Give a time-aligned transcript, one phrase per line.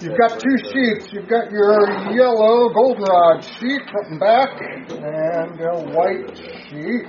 [0.00, 1.08] You've got two sheets.
[1.12, 4.60] You've got your yellow goldenrod sheet front and back,
[4.90, 7.08] and a white sheet.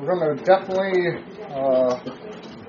[0.00, 1.12] We're going to definitely
[1.50, 2.00] uh,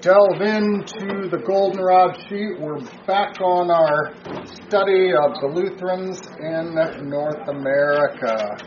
[0.02, 2.60] delve into the goldenrod sheet.
[2.60, 4.14] We're back on our
[4.68, 8.58] study of the Lutherans in North America.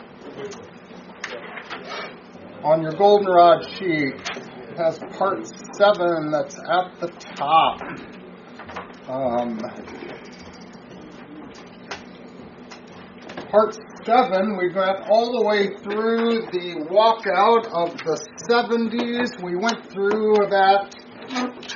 [2.65, 7.83] On your goldenrod sheet, it has part seven that's at the top.
[9.09, 9.59] Um,
[13.51, 18.17] part seven, we got all the way through the walkout of the
[18.49, 19.43] 70s.
[19.43, 20.95] We went through that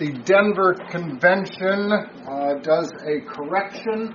[0.00, 4.12] the Denver Convention uh, does a correction.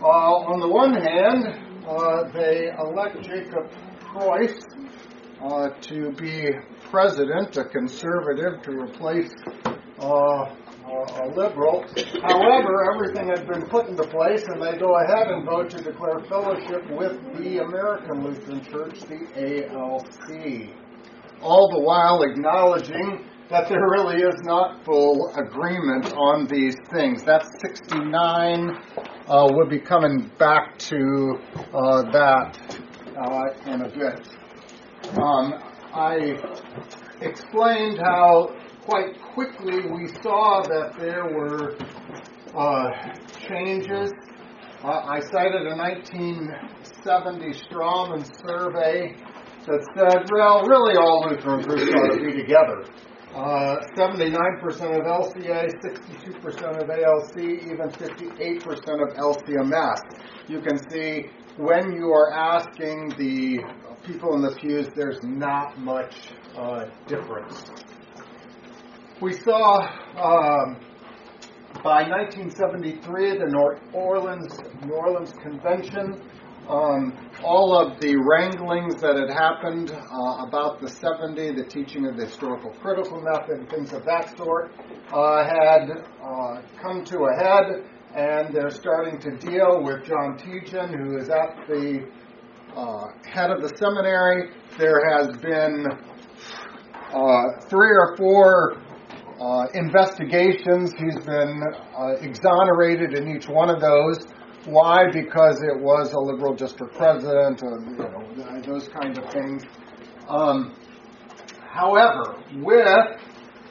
[0.00, 1.48] Uh, on the one hand,
[1.86, 4.64] uh, they elect Jacob Preus
[5.42, 6.48] uh, to be
[6.90, 9.34] president, a conservative, to replace
[10.88, 11.84] a liberal.
[12.22, 16.20] However, everything had been put into place, and they go ahead and vote to declare
[16.28, 20.70] fellowship with the American Lutheran Church, the ALC.
[21.40, 27.22] All the while acknowledging that there really is not full agreement on these things.
[27.24, 28.70] That's 69.
[29.26, 31.38] Uh, we'll be coming back to
[31.72, 32.80] uh, that
[33.16, 34.28] uh, in a bit.
[35.16, 35.54] Um,
[35.94, 36.36] I
[37.20, 38.54] explained how
[38.88, 41.76] quite quickly we saw that there were
[42.56, 42.88] uh,
[43.36, 44.10] changes.
[44.82, 49.14] Uh, I cited a 1970 Strommen survey
[49.66, 52.84] that said, well, really all Lutheran groups ought to be together.
[53.34, 54.64] Uh, 79%
[54.96, 60.00] of LCA, 62% of ALC, even 58% of LCMS.
[60.48, 61.26] You can see
[61.58, 63.58] when you are asking the
[64.06, 67.70] people in the pews, there's not much uh, difference.
[69.20, 69.78] We saw
[70.14, 70.76] um,
[71.82, 74.56] by 1973 the New Orleans,
[74.86, 76.22] New Orleans Convention,
[76.68, 82.16] um, all of the wranglings that had happened uh, about the 70, the teaching of
[82.16, 84.70] the historical critical method, things of that sort,
[85.12, 85.90] uh, had
[86.22, 87.82] uh, come to a head,
[88.14, 92.06] and they're starting to deal with John Tietjen, who is at the
[92.76, 94.52] uh, head of the seminary.
[94.78, 95.86] There has been
[97.12, 98.76] uh, three or four
[99.40, 100.92] uh, investigations.
[100.98, 101.62] He's been
[101.96, 104.26] uh, exonerated in each one of those.
[104.64, 105.04] Why?
[105.12, 109.62] Because it was a liberal district president, or, you know, those kinds of things.
[110.28, 110.74] Um,
[111.70, 112.86] however, with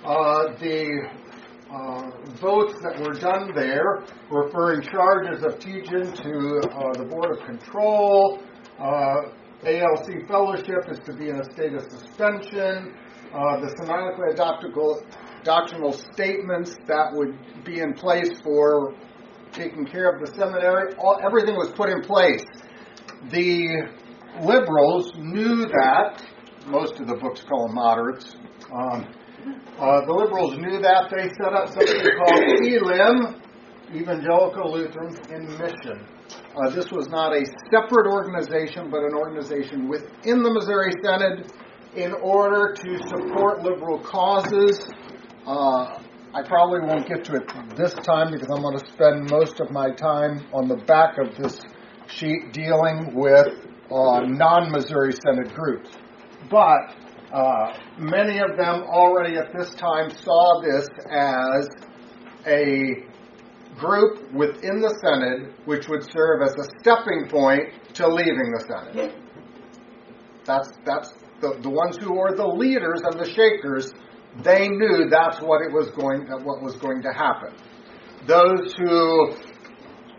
[0.04, 1.10] uh, the
[1.70, 7.46] uh, votes that were done there, referring charges of Tietjen to uh, the Board of
[7.46, 8.40] Control,
[8.80, 12.96] uh, ALC fellowship is to be in a state of suspension.
[13.34, 15.04] Uh, the canonically adoptable
[15.44, 18.96] doctrinal statements that would be in place for
[19.52, 20.94] taking care of the seminary.
[20.96, 22.44] All, everything was put in place.
[23.32, 23.90] The
[24.42, 26.24] liberals knew that.
[26.68, 28.36] Most of the books call them moderates.
[28.74, 29.08] Um,
[29.80, 31.10] uh, the liberals knew that.
[31.10, 33.42] They set up something called ELIM,
[33.96, 36.06] Evangelical Lutherans in Mission.
[36.58, 41.52] Uh, this was not a separate organization, but an organization within the Missouri Synod
[41.96, 44.90] in order to support liberal causes
[45.48, 46.04] uh,
[46.34, 49.72] I probably won't get to it this time because I'm going to spend most of
[49.72, 51.62] my time on the back of this
[52.08, 53.48] sheet dealing with
[53.90, 55.90] uh, non Missouri Synod groups.
[56.52, 56.94] But
[57.32, 61.70] uh, many of them already at this time saw this as
[62.46, 63.06] a
[63.78, 69.16] group within the Synod which would serve as a stepping point to leaving the Synod.
[70.46, 73.94] That's, that's the, the ones who are the leaders of the shakers
[74.44, 77.56] they knew that's what it was going what was going to happen.
[78.28, 79.36] Those who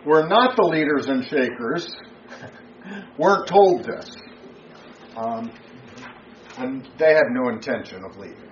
[0.04, 1.88] were not the leaders and shakers
[3.18, 4.16] weren't told this.
[5.16, 5.52] Um,
[6.58, 8.50] and they had no intention of leaving.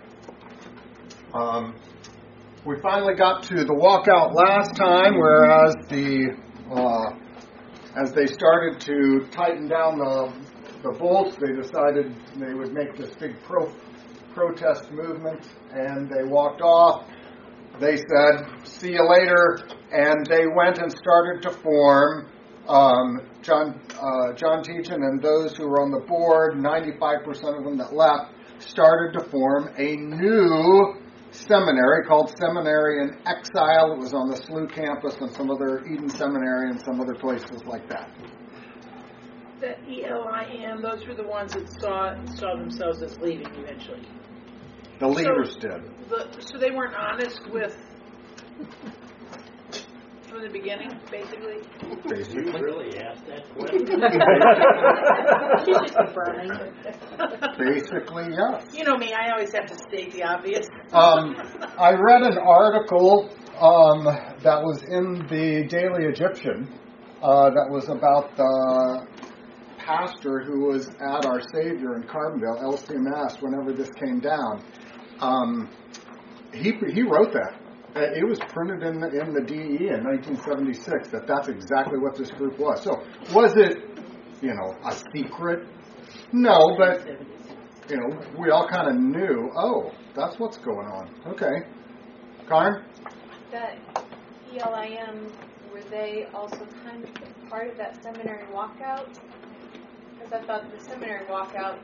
[1.35, 1.75] Um,
[2.65, 6.37] we finally got to the walkout last time, whereas the
[6.71, 10.33] uh, as they started to tighten down the
[10.83, 13.73] the bolts, they decided they would make this big pro,
[14.37, 15.41] protest movement,
[15.73, 17.09] and they walked off.
[17.81, 19.59] They said, "See you later,"
[19.91, 22.29] and they went and started to form.
[22.69, 27.79] Um, John uh, John Tietjen and those who were on the board, 95% of them
[27.79, 30.97] that left, started to form a new
[31.31, 33.93] seminary called Seminary in Exile.
[33.93, 37.65] It was on the SLU campus and some other Eden Seminary and some other places
[37.65, 38.11] like that.
[39.61, 44.07] The ELIM, those were the ones that saw saw themselves as leaving eventually.
[44.99, 45.83] The leaders so, did.
[46.09, 47.77] The, so they weren't honest with
[50.37, 51.63] from the beginning, basically.
[52.09, 53.87] Basically, you really asked that question.
[57.59, 58.67] basically, yes.
[58.73, 60.69] You know me; I always have to state the obvious.
[60.93, 61.37] Um,
[61.79, 63.29] I read an article
[63.59, 66.69] um, that was in the Daily Egyptian
[67.23, 69.07] uh, that was about the
[69.87, 74.65] pastor who was at Our Savior in Carbondale, LCMS, whenever this came down.
[75.21, 75.71] Um,
[76.53, 77.61] he he wrote that.
[77.95, 82.17] Uh, it was printed in the, in the DE in 1976 that that's exactly what
[82.17, 82.83] this group was.
[82.83, 83.03] So
[83.33, 83.79] was it,
[84.43, 85.67] you know, a secret?
[86.33, 87.07] No, but
[87.89, 89.51] you know, we all kind of knew.
[89.57, 91.09] Oh, that's what's going on.
[91.27, 91.67] Okay,
[92.49, 92.85] Karen.
[93.53, 93.79] That
[94.53, 95.33] ELIM
[95.73, 99.09] were they also kind of part of that seminary walkout?
[100.27, 101.79] Because I thought the seminary walkout,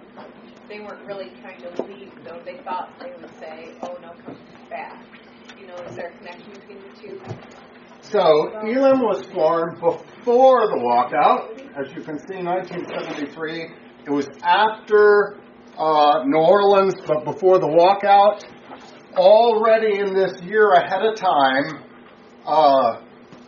[0.69, 2.41] they weren't really trying to leave, though.
[2.45, 4.37] They thought they would say, "Oh no, come
[4.69, 5.03] back."
[5.63, 7.21] you know, is there a connection between the two?
[8.01, 11.53] So Elim was formed before the walkout.
[11.79, 13.71] As you can see, 1973.
[14.05, 15.39] It was after
[15.79, 18.45] uh, New Orleans, but before the walkout.
[19.15, 21.85] Already in this year ahead of time,
[22.47, 23.03] uh,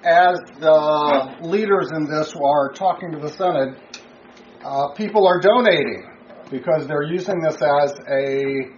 [0.04, 3.80] as the leaders in this are talking to the Synod,
[4.64, 6.10] uh, people are donating
[6.50, 8.70] because they're using this as a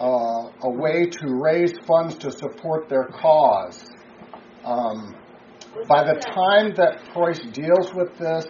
[0.00, 3.84] uh, a way to raise funds to support their cause.
[4.64, 5.16] Um,
[5.88, 8.46] by the time that Preus deals with this,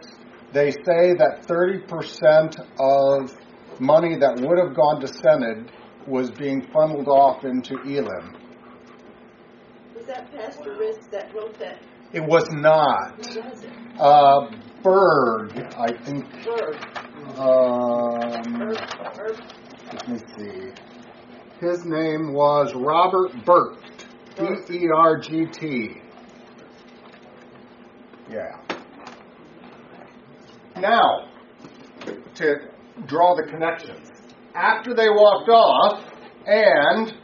[0.52, 5.72] they say that 30% of money that would have gone to Synod
[6.06, 8.36] was being funneled off into Elim.
[9.94, 11.80] Was that Pastor Ritz that wrote that?
[12.12, 13.24] It was not.
[13.26, 13.70] Who was it?
[13.98, 14.50] Uh,
[14.82, 16.24] Berg, I think.
[16.44, 16.76] Berg.
[17.38, 18.72] Um.
[19.92, 20.72] Let me see.
[21.60, 24.06] His name was Robert Bergt.
[24.38, 26.00] B E R G T.
[28.30, 28.60] Yeah.
[30.76, 31.28] Now,
[32.36, 32.54] to
[33.06, 34.10] draw the connections.
[34.54, 36.04] After they walked off,
[36.46, 37.14] and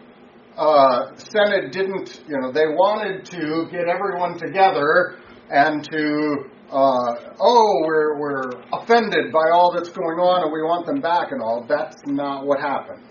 [0.57, 5.19] uh, Synod didn't, you know, they wanted to get everyone together
[5.51, 10.87] and to, uh, oh, we're, we're offended by all that's going on and we want
[10.87, 11.65] them back and all.
[11.69, 13.05] That's not what happened.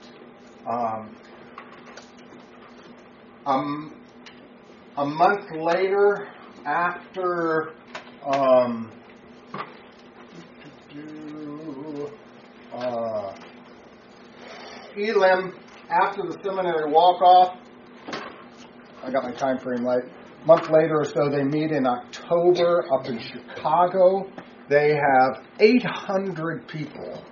[0.70, 1.16] Um,
[3.46, 4.02] um,
[4.98, 6.30] a month later,
[6.66, 7.74] after
[8.26, 8.92] um,
[12.74, 13.34] uh,
[14.96, 15.54] Elim,
[15.90, 17.58] after the seminary walk off,
[19.04, 20.04] I got my time frame right.
[20.46, 24.30] Month later or so, they meet in October up in Chicago.
[24.70, 27.24] They have 800 people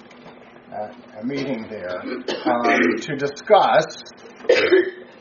[0.72, 3.86] at a meeting there um, to discuss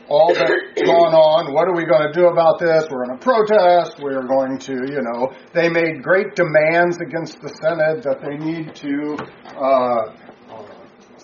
[0.07, 1.53] all that's gone on.
[1.53, 2.85] What are we going to do about this?
[2.89, 3.99] We're going to protest.
[4.01, 8.75] We're going to, you know, they made great demands against the Synod that they need
[8.75, 9.17] to
[9.59, 10.31] uh,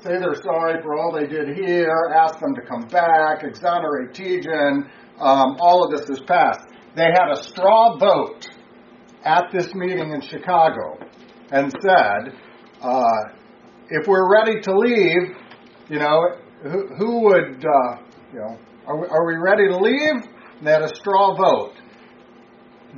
[0.07, 4.89] say they're sorry for all they did here, ask them to come back, exonerate Tietjen.
[5.19, 6.61] Um, all of this is passed.
[6.95, 8.47] They had a straw vote
[9.23, 10.97] at this meeting in Chicago
[11.51, 12.33] and said,
[12.81, 13.23] uh,
[13.89, 15.35] if we're ready to leave,
[15.89, 16.21] you know,
[16.63, 17.97] who, who would, uh,
[18.33, 20.23] you know, are we, are we ready to leave?
[20.57, 21.73] And they had a straw vote.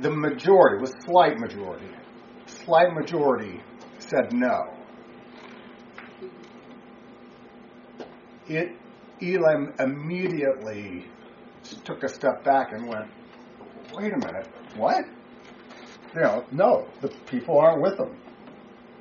[0.02, 1.88] The majority was slight majority.
[2.46, 3.60] Slight majority
[3.98, 4.74] said no.
[8.48, 8.76] It,
[9.20, 11.06] Elim immediately
[11.84, 13.10] took a step back and went,
[13.94, 15.04] wait a minute, what?
[16.14, 18.16] You know, no, the people aren't with them.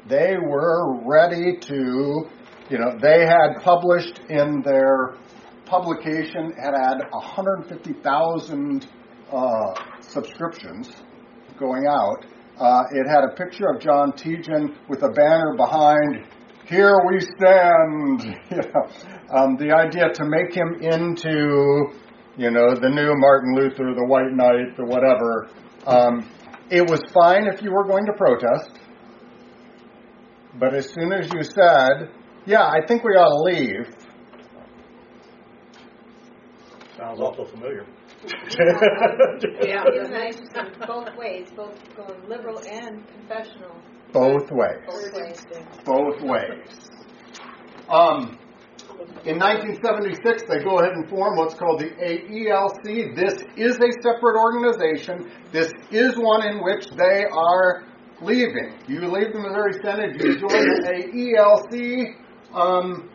[0.08, 2.30] They were ready to,
[2.70, 5.16] you know, they had published in their
[5.70, 8.88] publication had had 150,000
[9.32, 10.90] uh, subscriptions
[11.60, 12.26] going out.
[12.60, 16.26] Uh, it had a picture of John Tietjen with a banner behind,
[16.66, 18.36] Here we stand.
[18.52, 18.90] You know,
[19.32, 21.94] um, the idea to make him into,
[22.40, 25.50] you know, the new Martin Luther, the White Knight, the whatever.
[25.86, 26.32] Um,
[26.70, 28.80] it was fine if you were going to protest.
[30.58, 32.10] But as soon as you said,
[32.46, 33.94] yeah, I think we ought to leave,
[36.98, 37.86] Sounds awful familiar.
[38.26, 39.84] Yeah.
[39.88, 40.42] It nice
[40.86, 43.74] both ways, both going liberal and confessional,
[44.12, 44.82] both ways.
[44.86, 45.46] both ways.
[45.86, 46.90] Both ways.
[47.88, 48.38] Um,
[49.26, 53.16] in 1976, they go ahead and form what's called the AELC.
[53.16, 55.32] This is a separate organization.
[55.52, 57.86] This is one in which they are
[58.22, 58.74] leaving.
[58.88, 62.16] You leave the Missouri Synod, you join the AELC.
[62.54, 63.10] Um,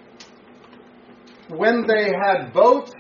[1.48, 2.92] when they had votes,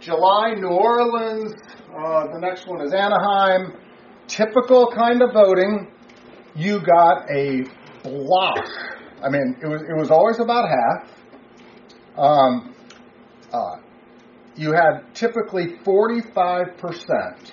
[0.00, 1.52] July, New Orleans,
[1.90, 3.74] uh, the next one is Anaheim,
[4.26, 5.92] typical kind of voting,
[6.54, 7.64] you got a
[8.02, 8.64] block.
[9.22, 11.19] I mean, it was, it was always about half.
[12.20, 12.74] Um,
[13.50, 13.76] uh,
[14.54, 17.50] you had typically 45%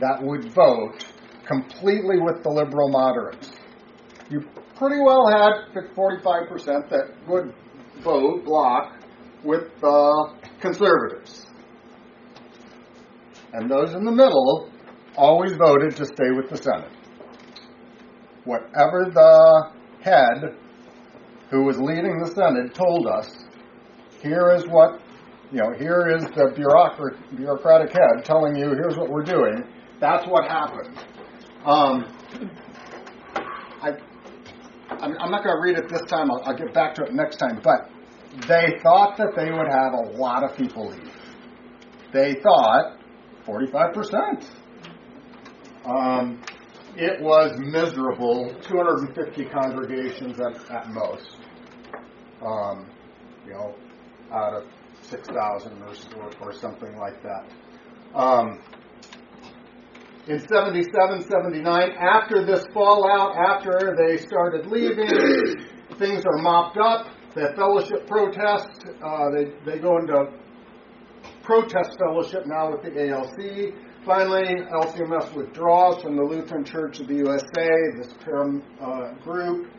[0.00, 1.04] that would vote
[1.48, 3.50] completely with the liberal moderates.
[4.30, 4.42] You
[4.76, 7.52] pretty well had 45% that would
[8.04, 8.92] vote block
[9.42, 11.46] with the conservatives.
[13.52, 14.70] And those in the middle
[15.16, 16.92] always voted to stay with the Synod.
[18.44, 19.70] Whatever the
[20.02, 20.56] head
[21.50, 23.45] who was leading the Synod told us,
[24.26, 25.00] here is what,
[25.52, 29.64] you know, here is the bureaucrat, bureaucratic head telling you, here's what we're doing.
[30.00, 30.98] That's what happened.
[31.64, 32.04] Um,
[33.82, 33.90] I,
[34.90, 36.30] I'm, I'm not going to read it this time.
[36.30, 37.60] I'll, I'll get back to it next time.
[37.62, 37.90] But
[38.48, 41.12] they thought that they would have a lot of people leave.
[42.12, 42.98] They thought
[43.46, 44.44] 45%.
[45.84, 46.42] Um,
[46.96, 51.36] it was miserable, 250 congregations at, at most.
[52.44, 52.90] Um,
[53.46, 53.74] you know,
[54.32, 54.64] out of
[55.02, 57.44] 6,000 or, or, something like that.
[58.14, 58.60] Um,
[60.26, 65.08] in 77, 79, after this fallout, after they started leaving,
[65.98, 67.06] things are mopped up.
[67.34, 70.32] The fellowship protest, uh, they, they go into
[71.42, 73.74] protest fellowship now with the ALC.
[74.04, 77.68] Finally, LCMS withdraws from the Lutheran Church of the USA,
[77.98, 79.70] this param, uh, group.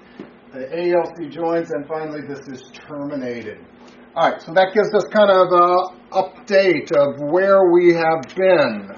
[0.54, 3.66] The ALC joins, and finally, this is terminated.
[4.17, 8.95] All right, so that gives us kind of an update of where we have been.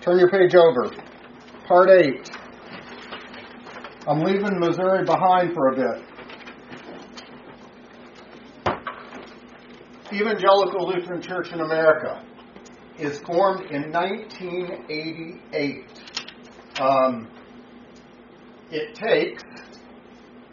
[0.00, 0.92] Turn your page over.
[1.66, 2.30] Part 8.
[4.06, 6.00] I'm leaving Missouri behind for a bit.
[10.12, 12.24] Evangelical Lutheran Church in America
[13.00, 15.86] is formed in 1988.
[16.80, 17.28] Um,
[18.70, 19.42] it takes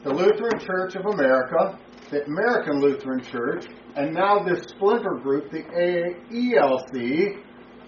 [0.04, 1.78] the Lutheran Church of America,
[2.10, 7.44] the American Lutheran Church, and now this splinter group, the AELC,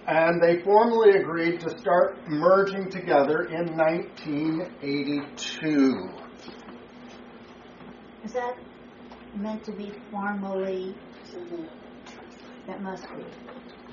[0.06, 6.08] and they formally agreed to start merging together in 1982.
[8.24, 8.56] Is that
[9.36, 10.96] meant to be formally?
[12.66, 13.24] That must be.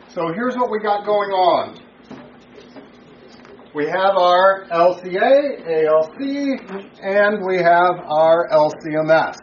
[0.10, 1.78] So here's what we got going on.
[3.76, 6.20] We have our LCA, ALC,
[7.04, 9.36] and we have our LCMS.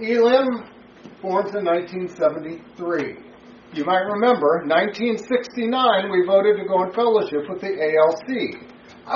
[0.00, 0.68] ELIM
[1.22, 3.16] forms in 1973.
[3.72, 8.28] You might remember, 1969, we voted to go in fellowship with the ALC.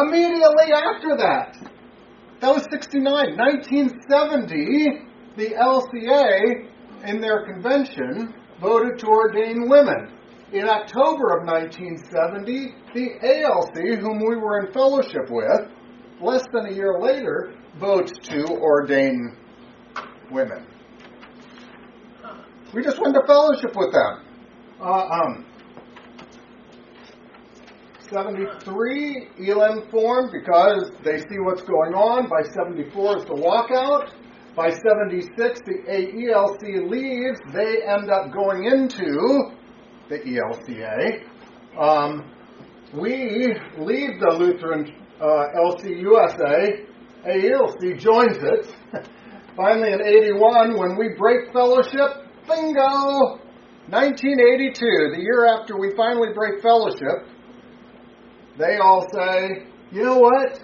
[0.06, 1.56] Immediately after that,
[2.40, 3.36] that was 69.
[3.36, 5.06] 1970,
[5.36, 6.68] the LCA,
[7.06, 10.16] in their convention, voted to ordain women.
[10.52, 15.68] In October of 1970, the ALC, whom we were in fellowship with,
[16.20, 19.36] less than a year later, votes to ordain
[20.30, 20.66] women.
[22.72, 24.24] We just went to fellowship with them.
[24.80, 25.46] Uh, um,
[28.08, 32.28] 73, Elim formed because they see what's going on.
[32.28, 34.12] By 74 is the walkout.
[34.54, 37.38] By 76, the AELC leaves.
[37.52, 39.50] They end up going into
[40.08, 41.24] the ELCA.
[41.76, 42.32] Um,
[42.92, 46.86] we leave the Lutheran uh, LCUSA.
[47.26, 48.74] AELC joins it.
[49.56, 53.38] Finally, in 81, when we break fellowship, bingo!
[53.88, 54.74] 1982,
[55.14, 57.26] the year after we finally break fellowship,
[58.58, 60.60] they all say, you know what?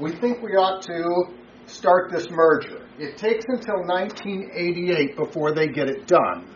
[0.00, 1.34] We think we ought to
[1.66, 2.86] start this merger.
[2.98, 6.54] It takes until 1988 before they get it done.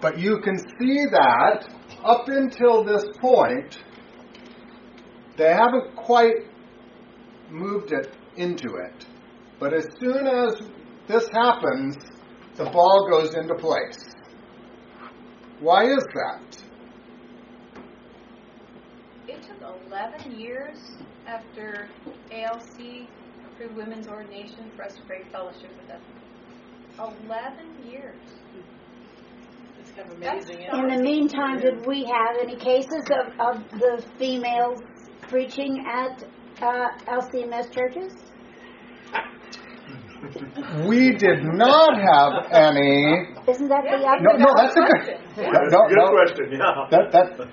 [0.00, 1.68] But you can see that
[2.04, 3.78] up until this point,
[5.36, 6.36] They haven't quite
[7.50, 9.06] moved it into it.
[9.58, 10.60] But as soon as
[11.08, 11.96] this happens,
[12.60, 13.98] the ball goes into place.
[15.60, 16.58] Why is that?
[19.26, 20.78] It took 11 years
[21.26, 21.88] after
[22.30, 23.08] ALC
[23.46, 26.02] approved women's ordination for us to break fellowship with them.
[26.98, 28.20] 11 years.
[29.80, 30.60] It's kind of amazing.
[30.60, 34.80] In the meantime, did we have any cases of, of the females
[35.22, 36.24] preaching at
[36.60, 38.12] uh, LCMS churches?
[40.86, 43.26] We did not have any.
[43.48, 44.20] Isn't that the other?
[44.20, 45.18] No, no, that's a good.
[45.36, 46.86] That's No, a good no, question, yeah.
[46.90, 47.48] That, that,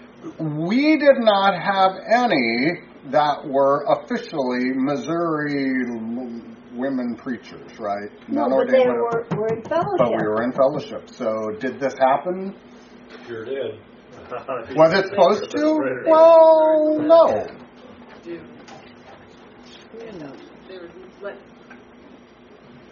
[0.67, 2.81] we did not have any
[3.11, 5.85] that were officially Missouri
[6.73, 8.09] women preachers, right?
[8.27, 9.39] No, None but they were, women.
[9.39, 9.61] were in
[9.97, 11.09] But we were in fellowship.
[11.09, 12.55] So did this happen?
[13.25, 13.79] Sure did.
[14.75, 16.03] Was it supposed to?
[16.05, 17.47] Well, no.
[18.23, 18.41] Dude.
[19.93, 20.33] You know,
[20.67, 20.89] they were
[21.21, 21.37] let,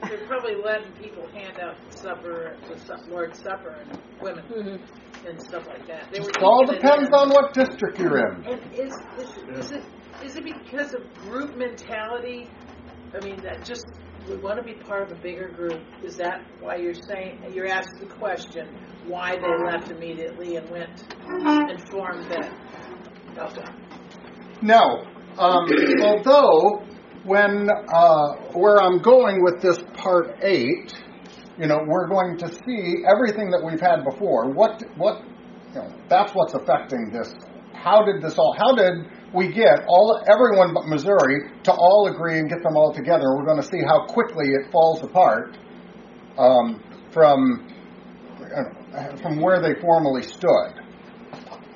[0.10, 4.80] they're probably letting people hand out supper, the su- Lord's Supper, and women
[5.28, 6.12] and stuff like that.
[6.12, 8.46] They were It all depends on what district you're in.
[8.46, 9.84] And is, is, is it
[10.24, 12.50] is it because of group mentality?
[13.14, 13.86] I mean, that just
[14.30, 15.82] we want to be part of a bigger group.
[16.04, 18.68] Is that why you're saying you're asking the question
[19.06, 22.52] why they left immediately and went and formed that?
[23.38, 23.64] Okay.
[24.62, 25.04] No.
[25.38, 25.68] Um,
[26.02, 26.84] although,
[27.25, 30.94] when uh, where I'm going with this part eight,
[31.58, 34.51] you know, we're going to see everything that we've had before.
[34.51, 35.22] What what
[35.74, 37.34] you know, that's what's affecting this.
[37.74, 38.55] How did this all?
[38.58, 42.94] How did we get all everyone but Missouri to all agree and get them all
[42.94, 43.36] together?
[43.36, 45.58] We're going to see how quickly it falls apart
[46.38, 47.67] um, from
[48.41, 50.82] uh, from where they formerly stood.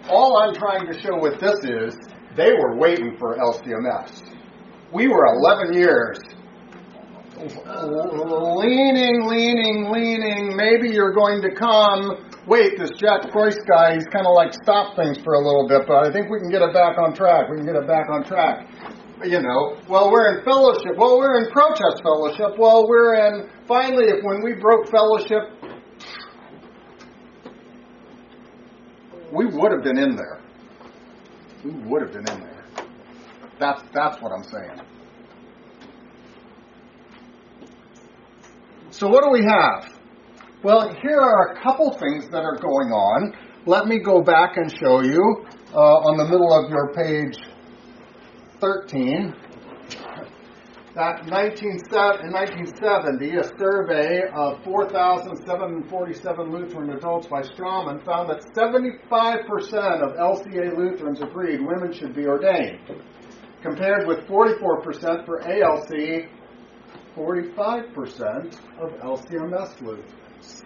[0.09, 1.95] All I'm trying to show with this is
[2.35, 4.28] they were waiting for LCMS.
[4.91, 6.19] We were 11 years
[7.39, 10.55] leaning, leaning, leaning.
[10.55, 12.25] Maybe you're going to come.
[12.47, 15.87] Wait, this Jack Preus guy, he's kind of like stopped things for a little bit,
[15.87, 17.49] but I think we can get it back on track.
[17.49, 18.67] We can get it back on track.
[19.23, 20.95] You know, well, we're in fellowship.
[20.97, 22.57] Well, we're in protest fellowship.
[22.57, 25.51] Well, we're in, finally, if when we broke fellowship,
[29.31, 30.41] we would have been in there.
[31.65, 32.48] We would have been in there.
[33.59, 34.81] That's that's what I'm saying.
[38.91, 39.93] So what do we have?
[40.63, 43.33] Well, here are a couple things that are going on.
[43.65, 47.37] Let me go back and show you uh, on the middle of your page
[48.59, 49.35] 13.
[50.95, 58.99] That 19, in 1970, a survey of 4,747 Lutheran adults by Strommen found that 75%
[60.01, 62.79] of LCA Lutherans agreed women should be ordained,
[63.61, 66.29] compared with 44% for ALC,
[67.15, 70.63] 45% of LCMS Lutherans.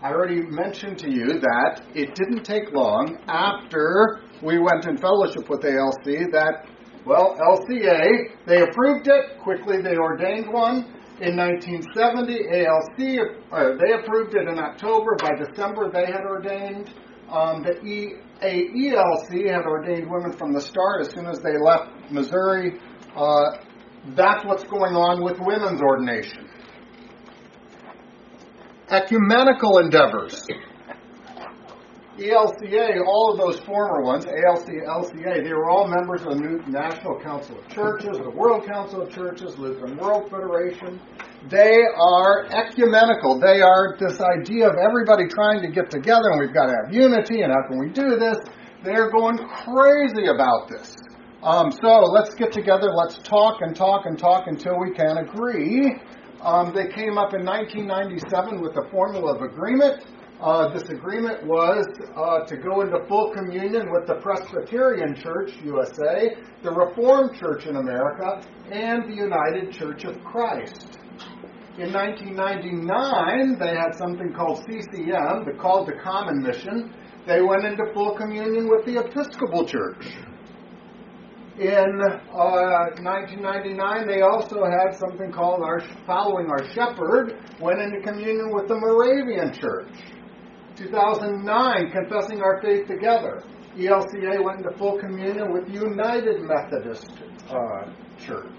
[0.00, 5.48] I already mentioned to you that it didn't take long after we went in fellowship
[5.48, 6.66] with ALC that
[7.04, 9.38] well, LCA, they approved it.
[9.40, 10.94] Quickly, they ordained one.
[11.20, 15.16] In 1970, ALC, uh, they approved it in October.
[15.18, 16.92] By December, they had ordained.
[17.30, 21.90] Um, the e, AELC had ordained women from the start as soon as they left
[22.10, 22.78] Missouri.
[23.16, 23.58] Uh,
[24.16, 26.48] that's what's going on with women's ordination.
[28.90, 30.46] Ecumenical endeavors.
[32.18, 36.58] ELCA, all of those former ones, ALC, LCA, they were all members of the new
[36.66, 41.00] National Council of Churches, the World Council of Churches, Lutheran World Federation.
[41.50, 43.40] They are ecumenical.
[43.40, 46.92] They are this idea of everybody trying to get together and we've got to have
[46.92, 48.36] unity and how can we do this?
[48.84, 50.94] They're going crazy about this.
[51.42, 55.94] Um, so let's get together, let's talk and talk and talk until we can agree.
[56.42, 60.04] Um, they came up in 1997 with the formula of agreement.
[60.40, 66.36] Uh, this agreement was uh, to go into full communion with the Presbyterian Church USA,
[66.62, 70.98] the Reformed Church in America, and the United Church of Christ.
[71.78, 76.92] In 1999, they had something called CCM, the Call to Common Mission.
[77.24, 80.04] They went into full communion with the Episcopal Church.
[81.60, 82.02] In
[82.34, 88.66] uh, 1999, they also had something called our Following Our Shepherd, went into communion with
[88.66, 89.94] the Moravian Church.
[90.74, 93.44] 2009, Confessing Our Faith Together.
[93.76, 97.12] ELCA went into full communion with United Methodist
[97.48, 97.84] uh,
[98.18, 98.50] Church.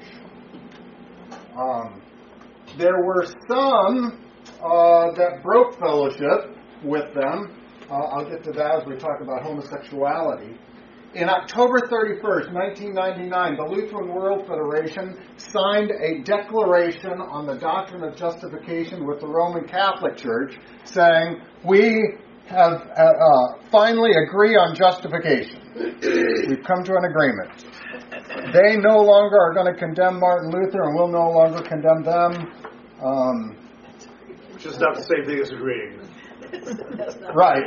[1.58, 2.02] Um,
[2.80, 4.24] there were some
[4.64, 7.56] uh, that broke fellowship with them.
[7.90, 10.58] Uh, I'll get to that as we talk about homosexuality.
[11.16, 18.16] in October 31st, 1999, the Lutheran World Federation signed a declaration on the doctrine of
[18.16, 22.00] justification with the Roman Catholic Church saying, We
[22.48, 25.60] have uh, uh, finally agree on justification.
[25.76, 27.66] We've come to an agreement.
[28.54, 32.69] They no longer are going to condemn Martin Luther, and we'll no longer condemn them.
[33.04, 33.56] Um,
[34.54, 36.00] Which is not the same thing as agreeing.
[37.34, 37.64] Right.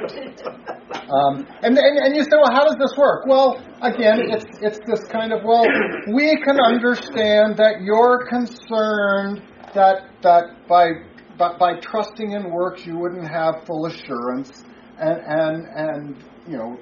[0.93, 3.27] Um, and, and and you say, well, how does this work?
[3.27, 5.65] Well, again, it's it's this kind of well,
[6.13, 9.43] we can understand that you're concerned
[9.75, 10.91] that that by
[11.39, 14.65] by, by trusting in works you wouldn't have full assurance,
[14.99, 16.77] and and and you know.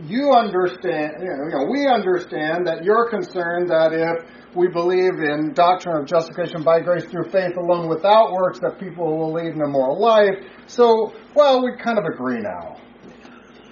[0.00, 5.96] You understand, you know, we understand that you're concerned that if we believe in doctrine
[5.96, 10.00] of justification by grace through faith alone without works, that people will lead an immoral
[10.00, 10.34] life.
[10.66, 12.76] So, well, we kind of agree now.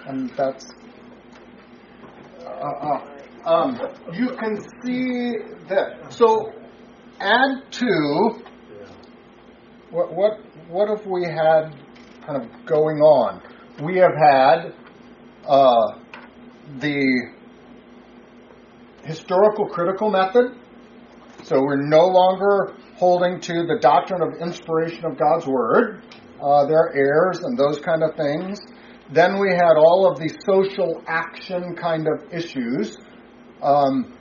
[0.07, 0.67] And that's.
[2.45, 3.81] Uh, uh, um,
[4.13, 5.33] you can see
[5.69, 6.13] that.
[6.13, 6.53] So,
[7.19, 8.43] add to.
[9.91, 10.33] What, what,
[10.69, 11.75] what have we had
[12.27, 13.43] kind of going on?
[13.83, 14.75] We have had
[15.49, 15.99] uh,
[16.79, 17.33] the
[19.05, 20.57] historical critical method.
[21.45, 26.05] So we're no longer holding to the doctrine of inspiration of God's Word.
[26.41, 28.61] Uh, there are errors and those kind of things.
[29.13, 32.99] Then we had all of the social action kind of issues
[33.63, 34.17] um,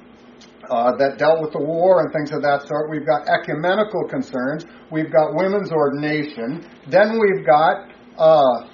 [0.69, 2.89] uh, that dealt with the war and things of that sort.
[2.89, 4.65] We've got ecumenical concerns.
[4.91, 6.65] We've got women's ordination.
[6.87, 8.68] Then we've got uh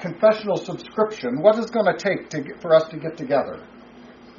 [0.00, 1.40] confessional subscription.
[1.40, 3.66] What is it going to take to for us to get together?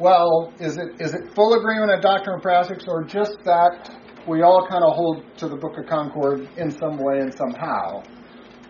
[0.02, 3.95] well, is it is it full agreement on doctrine and practice, or just that
[4.28, 8.02] we all kind of hold to the Book of Concord in some way and somehow?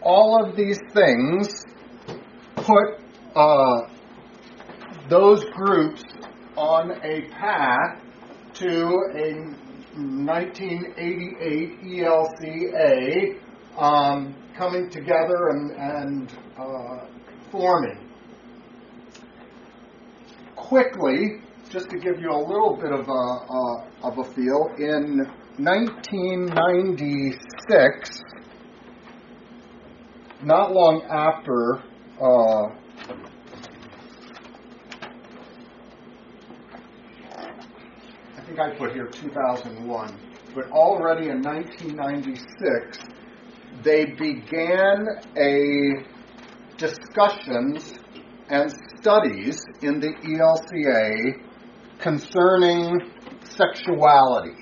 [0.02, 1.64] All of these things
[2.56, 3.00] put
[3.36, 3.88] uh,
[5.10, 6.04] those groups
[6.58, 8.02] on a path
[8.56, 9.34] to a
[9.96, 13.40] 1988 ELCA
[13.78, 17.08] um, coming together and, and uh,
[17.52, 17.98] forming.
[20.56, 25.26] Quickly, just to give you a little bit of a, uh, of a feel, in
[25.58, 28.22] 1996,
[30.44, 31.82] not long after
[32.22, 32.68] uh,
[38.38, 40.20] I think I put here 2001,
[40.54, 43.21] but already in 1996,
[43.84, 46.06] they began a
[46.78, 47.94] discussions
[48.50, 51.42] and studies in the ELCA
[52.00, 53.00] concerning
[53.44, 54.58] sexuality.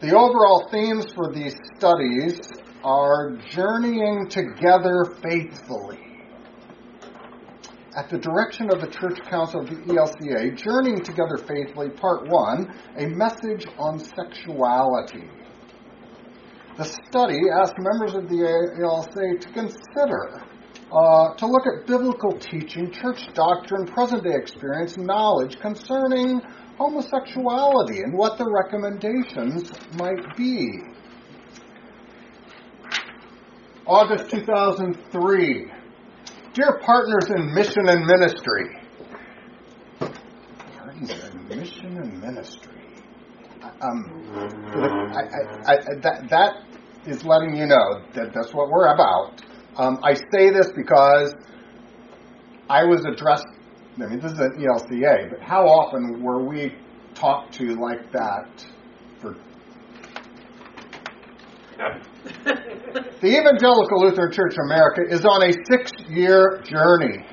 [0.00, 2.40] The overall themes for these studies
[2.82, 5.98] are journeying together faithfully.
[7.96, 12.74] At the direction of the Church Council of the ELCA, Journeying Together Faithfully, Part 1,
[12.96, 15.28] a message on sexuality.
[16.80, 18.40] The study asked members of the
[18.80, 19.12] ALC
[19.42, 20.40] to consider
[20.90, 26.40] uh, to look at biblical teaching, church doctrine, present day experience, knowledge concerning
[26.78, 30.70] homosexuality and what the recommendations might be.
[33.86, 35.70] August 2003.
[36.54, 38.64] Dear partners in mission and ministry.
[39.98, 42.80] Partners in mission and ministry.
[43.82, 44.30] Um,
[45.14, 46.69] I, I, I, that, that
[47.06, 49.42] is letting you know that that's what we're about.
[49.76, 51.34] Um, I say this because
[52.68, 53.46] I was addressed.
[53.96, 56.74] I mean, this is an ELCA, but how often were we
[57.14, 58.64] talked to like that
[59.20, 59.36] for
[63.20, 67.24] the Evangelical Lutheran Church of America is on a six year journey.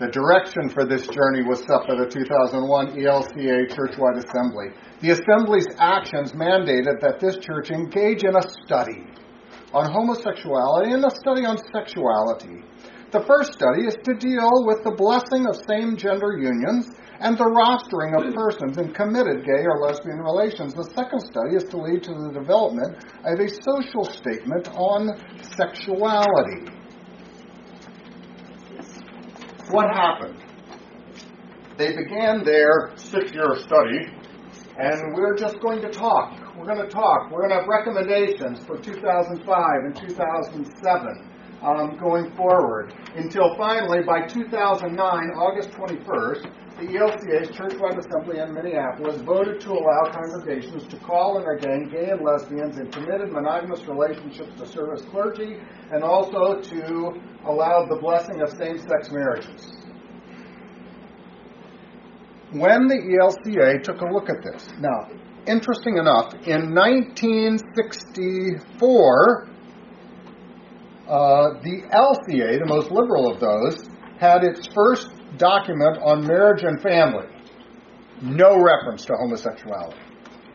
[0.00, 4.72] The direction for this journey was set by the 2001 ELCA Churchwide Assembly.
[5.04, 9.04] The Assembly's actions mandated that this church engage in a study
[9.76, 12.64] on homosexuality and a study on sexuality.
[13.12, 16.88] The first study is to deal with the blessing of same gender unions
[17.20, 20.72] and the rostering of persons in committed gay or lesbian relations.
[20.72, 25.12] The second study is to lead to the development of a social statement on
[25.60, 26.79] sexuality.
[29.70, 30.36] What happened?
[31.76, 34.06] They began their six year study,
[34.78, 37.30] and we're just going to talk we're going to talk.
[37.30, 41.29] We're going to have recommendations for 2005 and 2007
[41.62, 49.20] um, going forward until finally, by 2009, August 21st, the ELCA's Churchwide Assembly in Minneapolis
[49.20, 54.58] voted to allow congregations to call and ordain gay and lesbians in committed monogamous relationships
[54.58, 55.58] to serve as clergy
[55.92, 59.76] and also to allow the blessing of same sex marriages.
[62.52, 65.10] When the ELCA took a look at this, now,
[65.46, 69.48] interesting enough, in 1964,
[71.10, 73.82] uh, the LCA, the most liberal of those,
[74.18, 77.26] had its first document on marriage and family.
[78.22, 79.98] No reference to homosexuality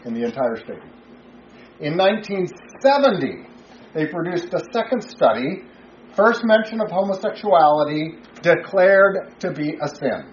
[0.06, 0.94] in the entire statement.
[1.82, 3.50] In 1970,
[3.94, 5.64] they produced a second study,
[6.16, 10.32] first mention of homosexuality declared to be a sin.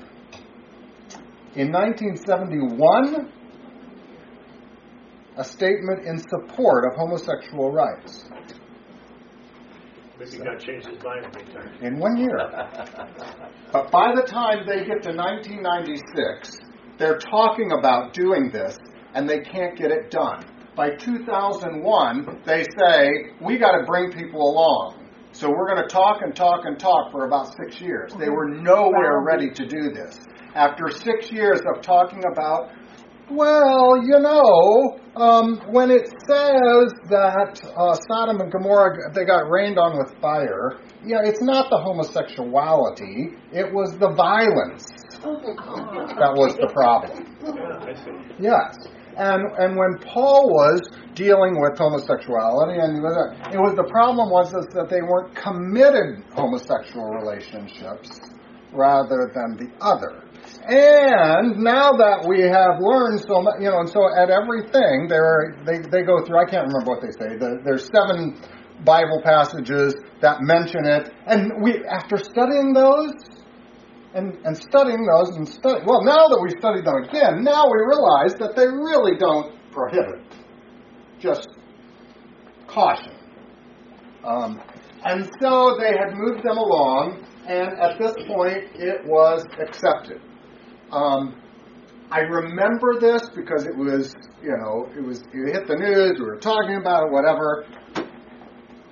[1.56, 3.32] In 1971,
[5.36, 8.24] a statement in support of homosexual rights.
[10.18, 11.26] Maybe God changed his mind
[11.80, 12.36] in in one year.
[13.72, 16.58] but by the time they get to 1996,
[16.98, 18.76] they're talking about doing this
[19.14, 20.44] and they can't get it done.
[20.74, 25.02] By 2001, they say, we got to bring people along.
[25.32, 28.12] So we're going to talk and talk and talk for about six years.
[28.18, 30.20] They were nowhere ready to do this.
[30.54, 32.70] After six years of talking about
[33.36, 39.78] well, you know, um, when it says that uh, Sodom and Gomorrah they got rained
[39.78, 44.86] on with fire, yeah, it's not the homosexuality; it was the violence
[45.22, 47.28] that was the problem.
[48.40, 48.76] Yes,
[49.16, 50.80] and and when Paul was
[51.14, 52.98] dealing with homosexuality, and
[53.52, 58.20] it was the problem was is that they weren't committed homosexual relationships
[58.72, 60.24] rather than the other.
[60.64, 65.24] And now that we have learned so much, you know, and so at everything there
[65.24, 66.38] are, they they go through.
[66.38, 67.34] I can't remember what they say.
[67.34, 68.38] The, there's seven
[68.84, 73.10] Bible passages that mention it, and we after studying those
[74.14, 77.78] and, and studying those and study well now that we've studied them again, now we
[77.82, 80.22] realize that they really don't prohibit.
[81.18, 81.48] Just
[82.68, 83.18] caution.
[84.24, 84.62] Um,
[85.04, 90.20] and so they had moved them along, and at this point it was accepted.
[90.92, 91.40] Um,
[92.10, 96.18] I remember this because it was, you know, it was it hit the news.
[96.18, 97.64] We were talking about it, whatever.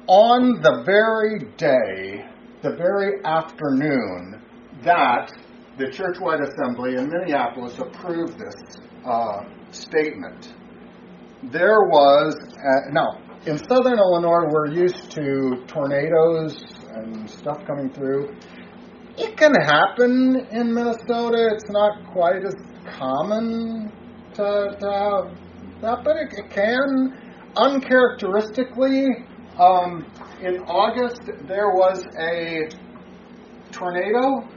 [0.07, 2.25] On the very day,
[2.63, 4.43] the very afternoon
[4.83, 5.31] that
[5.77, 8.55] the Churchwide Assembly in Minneapolis approved this
[9.05, 10.55] uh, statement,
[11.43, 18.35] there was uh, now in Southern Illinois we're used to tornadoes and stuff coming through.
[19.23, 21.51] It can happen in Minnesota.
[21.53, 22.55] It's not quite as
[22.97, 23.93] common
[24.33, 25.37] to, to have
[25.83, 27.13] that, but it, it can.
[27.55, 29.09] Uncharacteristically,
[29.59, 30.07] um,
[30.41, 32.71] in August there was a
[33.71, 34.49] tornado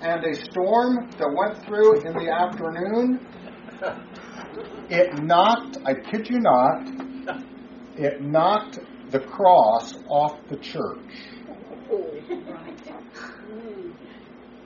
[0.00, 3.20] and a storm that went through in the afternoon.
[4.88, 6.88] It knocked, I kid you not,
[7.98, 8.78] it knocked
[9.10, 11.35] the cross off the church.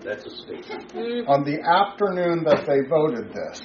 [0.02, 1.28] That's a statement.
[1.28, 3.60] on the afternoon that they voted this.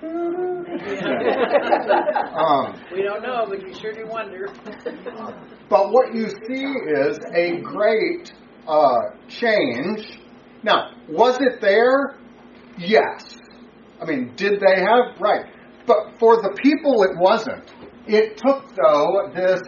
[2.38, 4.46] Um, We don't know, but you sure do wonder.
[5.68, 8.32] but what you see is a great
[8.66, 8.94] uh,
[9.28, 10.20] change.
[10.62, 12.18] Now, was it there?
[12.78, 13.36] Yes.
[14.00, 15.20] I mean, did they have?
[15.20, 15.46] Right.
[15.86, 17.72] But for the people, it wasn't.
[18.06, 19.60] It took, though, this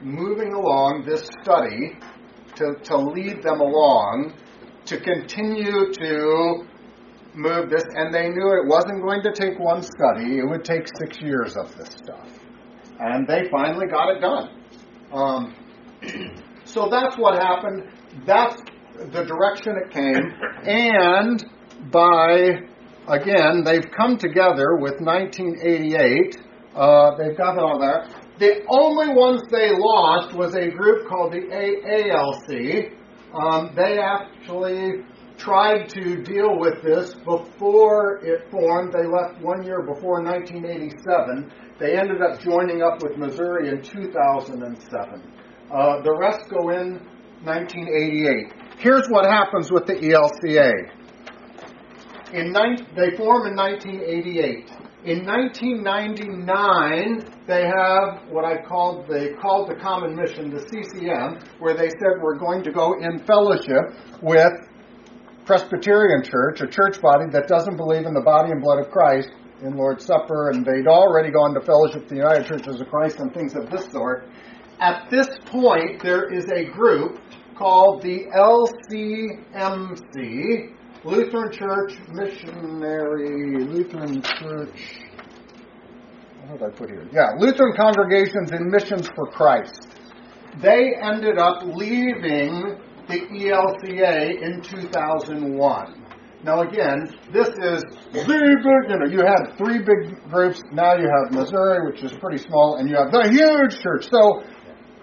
[0.00, 1.98] moving along, this study,
[2.56, 4.34] to, to lead them along,
[4.86, 6.66] to continue to
[7.34, 10.86] move this, and they knew it wasn't going to take one study, it would take
[10.98, 12.28] six years of this stuff.
[12.98, 14.50] And they finally got it done.
[15.12, 15.54] Um,
[16.64, 17.84] so that's what happened.
[18.26, 18.56] That's
[18.98, 20.32] the direction it came.
[20.64, 21.44] And
[21.92, 22.60] by,
[23.08, 26.38] again, they've come together with 1988.
[26.74, 28.15] Uh, they've got all that.
[28.38, 32.92] The only ones they lost was a group called the AALC.
[33.32, 35.04] Um, they actually
[35.38, 38.92] tried to deal with this before it formed.
[38.92, 41.50] They left one year before 1987.
[41.78, 45.32] They ended up joining up with Missouri in 2007.
[45.70, 47.00] Uh, the rest go in
[47.44, 48.52] 1988.
[48.78, 50.72] Here's what happens with the ELCA.
[52.34, 54.70] In nine, they form in 1988.
[55.06, 61.74] In 1999, they have what I called they called the Common Mission, the CCM, where
[61.76, 64.50] they said we're going to go in fellowship with
[65.44, 69.30] Presbyterian Church, a church body that doesn't believe in the body and blood of Christ
[69.62, 73.20] in Lord's Supper, and they'd already gone to fellowship with the United Churches of Christ
[73.20, 74.28] and things of this sort.
[74.80, 77.20] At this point, there is a group
[77.56, 78.26] called the
[79.54, 80.75] LCMC,
[81.06, 85.04] Lutheran Church Missionary, Lutheran Church,
[86.48, 87.08] what did I put here?
[87.12, 89.86] Yeah, Lutheran Congregations in Missions for Christ.
[90.58, 96.06] they ended up leaving the ELCA in 2001.
[96.42, 101.08] Now again, this is the big, you know, you had three big groups, now you
[101.08, 104.08] have Missouri, which is pretty small, and you have the huge church.
[104.10, 104.42] So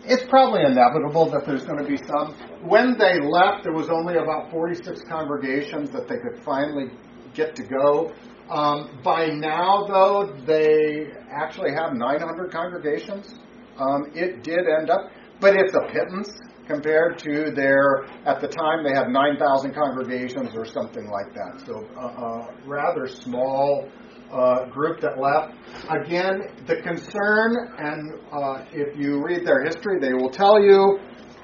[0.06, 2.36] it's probably inevitable that there's going to be some.
[2.62, 6.92] When they left, there was only about 46 congregations that they could finally
[7.34, 8.14] get to go.
[8.50, 13.36] Um, by now, though, they actually have 900 congregations.
[13.78, 16.30] Um, it did end up, but it's a pittance
[16.68, 21.64] compared to their, at the time they had 9,000 congregations or something like that.
[21.66, 23.90] So a, a rather small
[24.34, 25.54] uh, group that left.
[25.90, 31.00] Again, the concern, and uh, if you read their history, they will tell you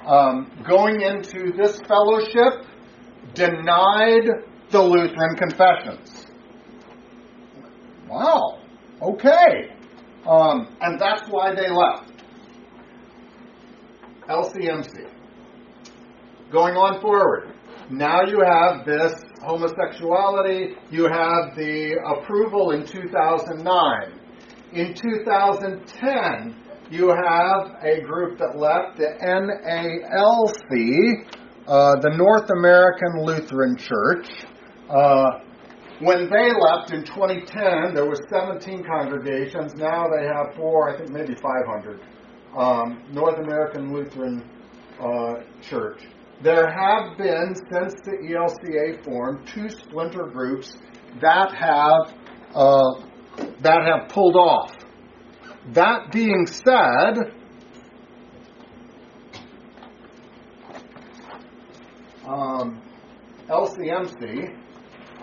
[0.06, 2.66] um, going into this fellowship
[3.34, 4.28] denied
[4.70, 6.26] the Lutheran confessions.
[8.08, 8.60] Wow.
[9.00, 9.76] Okay.
[10.26, 12.12] Um, and that's why they left.
[14.28, 15.08] LCMC.
[16.50, 17.54] Going on forward.
[17.90, 20.74] Now you have this homosexuality.
[20.90, 24.20] You have the approval in 2009.
[24.72, 26.56] In 2010,
[26.90, 30.60] you have a group that left, the NALC,
[31.66, 34.28] uh, the North American Lutheran Church.
[34.88, 35.30] Uh,
[36.00, 39.74] when they left in 2010, there was 17 congregations.
[39.74, 42.00] Now they have four, I think maybe 500.
[42.56, 44.42] Um, North American Lutheran
[45.00, 46.02] uh, Church.
[46.42, 50.72] There have been, since the ELCA formed, two splinter groups
[51.20, 52.14] that have
[52.54, 53.02] uh,
[53.60, 54.74] that have pulled off.
[55.74, 57.34] That being said,
[62.26, 62.80] um,
[63.48, 64.56] LCMC,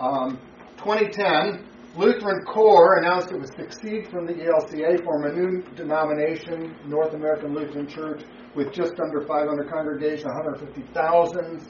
[0.00, 0.38] um,
[0.78, 7.14] 2010, Lutheran Core announced it would succeed from the ELCA, form a new denomination, North
[7.14, 8.22] American Lutheran Church,
[8.58, 11.62] with just under 500 congregations, 150,000.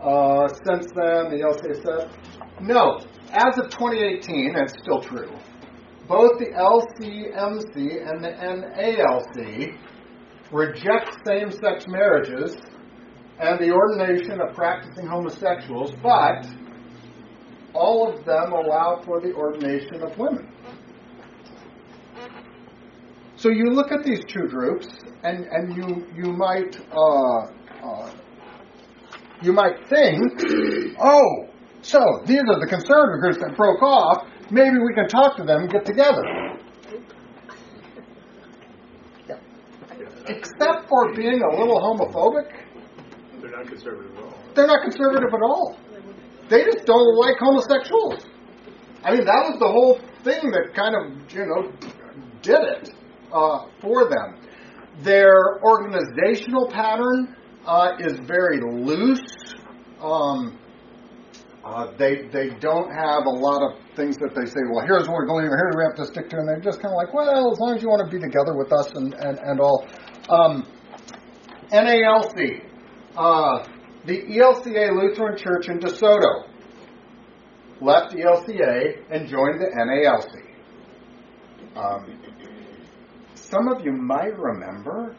[0.00, 1.42] Uh, since then, the
[1.82, 2.08] said,
[2.60, 3.00] no,
[3.32, 5.32] as of 2018, and it's still true,
[6.06, 9.76] both the LCMC and the NALC
[10.52, 12.56] reject same sex marriages
[13.40, 16.46] and the ordination of practicing homosexuals, but
[17.74, 20.48] all of them allow for the ordination of women.
[23.36, 24.86] So you look at these two groups,
[25.26, 27.40] and, and you you might uh,
[27.84, 28.10] uh,
[29.42, 30.22] you might think,
[31.02, 31.48] oh,
[31.82, 34.26] so these are the conservative groups that broke off.
[34.50, 36.22] Maybe we can talk to them and get together.
[40.28, 42.50] Except for being a little homophobic,
[43.40, 44.34] They're not conservative at all.
[44.54, 45.78] they're not conservative at all.
[46.48, 48.26] They just don't like homosexuals.
[49.04, 51.72] I mean, that was the whole thing that kind of, you know,
[52.42, 52.90] did it
[53.32, 54.40] uh, for them.
[55.02, 59.54] Their organizational pattern uh, is very loose.
[60.00, 60.58] Um,
[61.64, 64.60] uh, they they don't have a lot of things that they say.
[64.70, 65.44] Well, here's what we're going.
[65.44, 67.58] Here's what we have to stick to, and they're just kind of like, well, as
[67.58, 69.86] long as you want to be together with us and and and all.
[70.30, 70.66] Um,
[71.72, 72.62] NALC,
[73.16, 73.66] uh,
[74.06, 76.44] the ELCA Lutheran Church in DeSoto
[77.80, 80.46] left ELCA and joined the NALC.
[81.76, 82.22] Um,
[83.50, 85.14] some of you might remember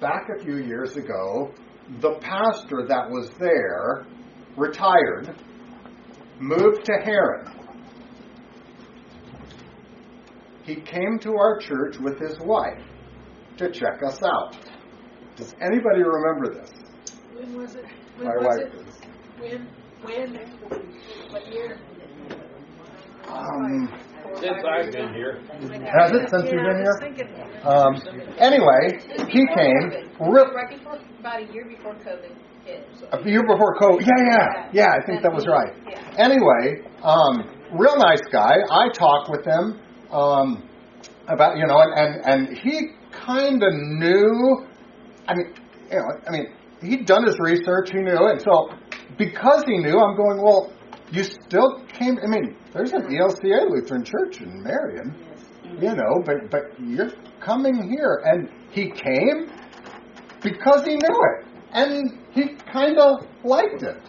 [0.00, 1.52] back a few years ago,
[2.00, 4.06] the pastor that was there
[4.56, 5.34] retired,
[6.38, 7.54] moved to Herrin.
[10.64, 12.82] He came to our church with his wife
[13.56, 14.56] to check us out.
[15.36, 16.70] Does anybody remember this?
[17.32, 17.86] When was it?
[18.16, 19.08] When My was wife it?
[19.40, 19.68] When?
[20.02, 20.34] When?
[21.30, 21.78] What year?
[24.40, 27.60] Since I've been here, has it since you've been here?
[27.64, 27.94] Um,
[28.38, 28.98] anyway,
[29.28, 30.08] he came.
[30.20, 32.86] Real, Right before, about a year before COVID hit.
[33.12, 34.00] A year before COVID.
[34.00, 34.88] Yeah, yeah, yeah.
[34.90, 35.72] I think that was right.
[36.18, 38.54] Anyway, um, real nice guy.
[38.70, 39.80] I talked with him
[40.12, 40.68] um,
[41.26, 41.92] about you know, and
[42.24, 44.66] and, and he kind of knew.
[45.26, 45.54] I mean,
[45.90, 46.46] you know, I mean,
[46.80, 47.90] he'd done his research.
[47.90, 48.70] He knew, and so
[49.16, 50.40] because he knew, I'm going.
[50.42, 50.72] Well,
[51.10, 52.18] you still came.
[52.22, 55.14] I mean, there's an ELCA Lutheran Church in Marion.
[55.80, 59.50] You know, but but you're coming here, and he came
[60.42, 64.00] because he knew it, and he kind of liked it.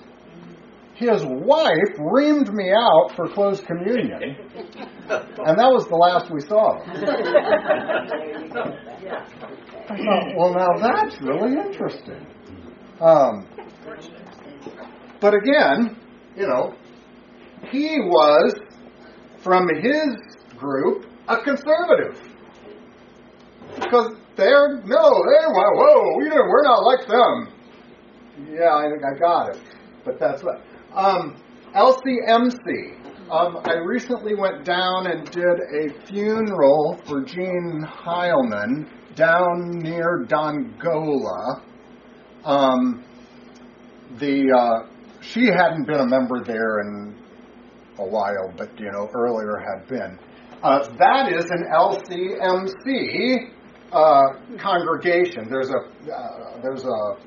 [0.93, 4.35] His wife reamed me out for closed communion,
[5.09, 7.03] and that was the last we saw of him.
[9.89, 12.25] I thought, well, now that's really interesting.
[12.99, 13.47] Um,
[15.21, 15.97] but again,
[16.35, 16.75] you know,
[17.71, 18.53] he was
[19.39, 20.15] from his
[20.57, 22.21] group a conservative
[23.75, 27.53] because they're, No, they whoa, whoa, we we're not like them.
[28.51, 29.61] Yeah, I think I got it,
[30.05, 30.61] but that's what.
[30.93, 31.35] Um,
[31.75, 32.95] LCMC.
[33.29, 41.61] Um, I recently went down and did a funeral for Jean Heilman down near Dongola.
[42.43, 43.03] Um,
[44.17, 44.89] the uh,
[45.21, 47.18] she hadn't been a member there in
[47.99, 50.17] a while, but you know earlier had been.
[50.63, 53.51] Uh, that is an LCMC
[53.91, 54.21] uh,
[54.57, 55.47] congregation.
[55.49, 57.17] There's a uh, there's a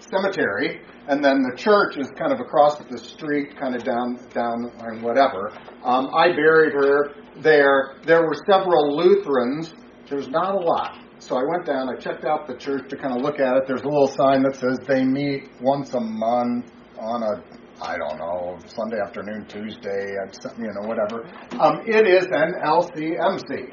[0.00, 4.70] cemetery, and then the church is kind of across the street, kind of down down
[4.80, 5.50] and whatever.
[5.82, 7.96] Um, I buried her there.
[8.04, 9.74] There were several Lutherans.
[10.08, 10.98] There's not a lot.
[11.20, 13.66] So I went down, I checked out the church to kind of look at it.
[13.66, 17.42] There's a little sign that says they meet once a month on a,
[17.82, 20.14] I don't know, Sunday afternoon, Tuesday,
[20.58, 21.26] you know, whatever.
[21.58, 23.72] Um, it is an LCMC.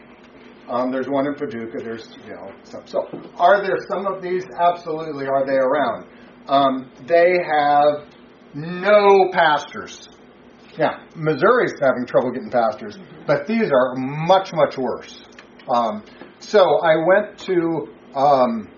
[0.70, 1.84] Um, there's one in Paducah.
[1.84, 2.88] There's, you know, some.
[2.88, 4.43] So, are there some of these?
[4.60, 5.28] Absolutely.
[5.28, 6.08] Are they around?
[6.47, 8.08] Um, they have
[8.54, 10.10] no pastors.
[10.78, 12.97] Yeah, Missouri's having trouble getting pastors,
[13.28, 15.22] but these are much, much worse.
[15.70, 16.04] Um,
[16.39, 18.70] so I went to um,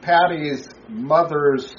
[0.00, 1.74] Patty's mother's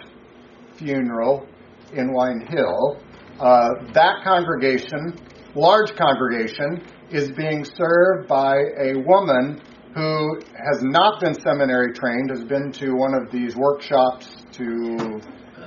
[0.78, 1.47] funeral
[1.95, 2.99] in Wine Hill.
[3.39, 5.17] Uh, that congregation,
[5.55, 9.61] large congregation, is being served by a woman
[9.95, 15.19] who has not been seminary trained, has been to one of these workshops to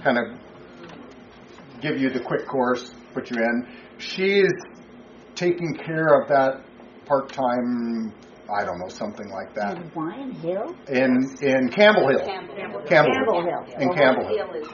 [0.03, 0.25] kind of
[1.81, 3.67] give you the quick course, put you in.
[3.99, 4.53] She's
[5.35, 6.65] taking care of that
[7.07, 8.13] part time
[8.55, 9.77] I don't know, something like that.
[9.77, 10.77] In Wine Hill?
[10.89, 12.25] In in Campbell Hill.
[12.25, 12.83] Campbell Hill.
[12.87, 13.65] Campbell Campbell Hill.
[13.65, 13.81] Hill.
[13.81, 14.53] In Campbell Hill.
[14.53, 14.69] Hill is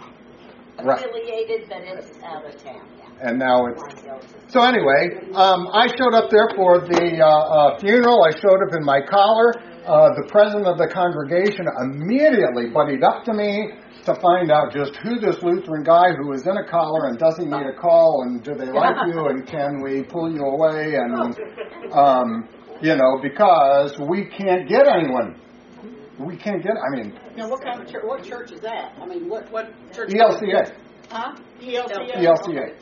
[0.84, 0.98] Right.
[1.04, 2.88] affiliated, but it's out of town.
[3.20, 7.20] And now it's Wine Hill is- So anyway, um, I showed up there for the
[7.22, 8.24] uh, uh, funeral.
[8.24, 9.54] I showed up in my collar.
[9.86, 13.70] Uh, the president of the congregation immediately buddied up to me
[14.04, 17.36] to find out just who this Lutheran guy who is in a collar and does
[17.38, 20.94] he need a call and do they like you and can we pull you away
[20.96, 21.36] and
[21.92, 22.48] um,
[22.80, 25.36] you know because we can't get anyone.
[26.24, 26.72] We can't get.
[26.72, 28.92] I mean, Now, what kind of church, what church is that?
[29.00, 30.10] I mean, what, What church?
[30.10, 30.74] ELCA,
[31.10, 31.34] huh?
[31.60, 32.16] ELCA?
[32.16, 32.78] ELCA.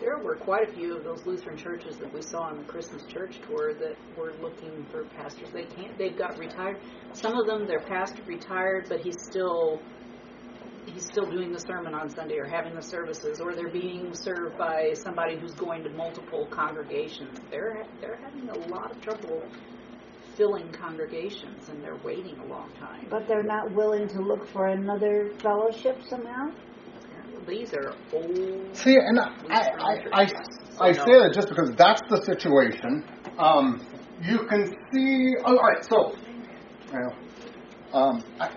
[0.00, 3.02] There were quite a few of those Lutheran churches that we saw on the Christmas
[3.06, 5.48] church tour that were looking for pastors.
[5.52, 5.96] They can't.
[5.96, 6.78] They've got retired.
[7.12, 9.80] Some of them, their pastor retired, but he's still
[10.86, 14.56] he's still doing the sermon on Sunday or having the services, or they're being served
[14.58, 17.38] by somebody who's going to multiple congregations.
[17.50, 19.42] They're they're having a lot of trouble
[20.36, 23.06] filling congregations, and they're waiting a long time.
[23.10, 26.50] But they're not willing to look for another fellowship somehow?
[27.46, 28.76] These are old.
[28.76, 30.32] See, and I, I, I,
[30.80, 33.04] I say that just because that's the situation.
[33.38, 33.80] Um,
[34.20, 35.34] you can see.
[35.44, 36.16] Oh, all right, so,
[36.92, 37.16] well,
[37.92, 38.50] um, I,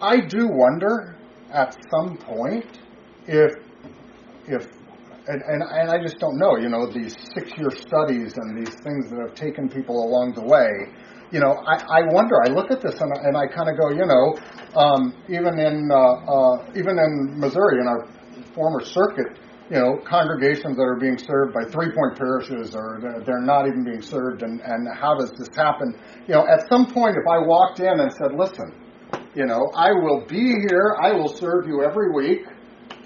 [0.00, 1.16] I do wonder
[1.50, 2.66] at some point
[3.26, 3.52] if,
[4.46, 4.68] if,
[5.28, 6.56] and, and, and I just don't know.
[6.56, 10.68] You know, these six-year studies and these things that have taken people along the way.
[11.30, 12.36] You know, I, I wonder.
[12.42, 14.36] I look at this and, I- and I kind of go, you know,
[14.80, 18.08] um, even in uh, uh, even in Missouri, in our
[18.54, 19.38] former circuit,
[19.70, 23.66] you know, congregations that are being served by three point parishes or they're, they're not
[23.68, 25.92] even being served, and, and how does this happen?
[26.26, 28.72] You know, at some point, if I walked in and said, listen,
[29.34, 32.46] you know, I will be here, I will serve you every week.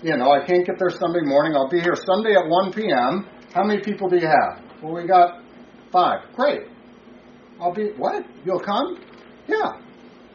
[0.02, 3.28] You know, I can't get there Sunday morning, I'll be here Sunday at 1 p.m.
[3.54, 4.62] How many people do you have?
[4.82, 5.42] Well, we got
[5.92, 6.20] five.
[6.34, 6.62] Great.
[7.60, 8.24] I'll be, what?
[8.44, 8.98] You'll come?
[9.46, 9.72] Yeah.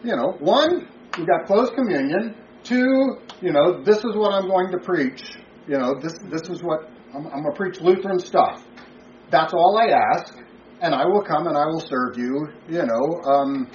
[0.03, 0.88] You know, one,
[1.18, 2.36] we got closed communion.
[2.63, 5.22] Two, you know, this is what I'm going to preach.
[5.68, 8.63] You know, this this is what I'm, I'm going to preach Lutheran stuff.
[9.32, 10.34] That's all I ask,
[10.82, 12.47] and I will come and I will serve you.
[12.70, 13.70] You know, um,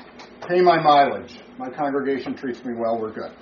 [0.48, 1.38] pay my mileage.
[1.58, 2.98] My congregation treats me well.
[2.98, 3.32] We're good.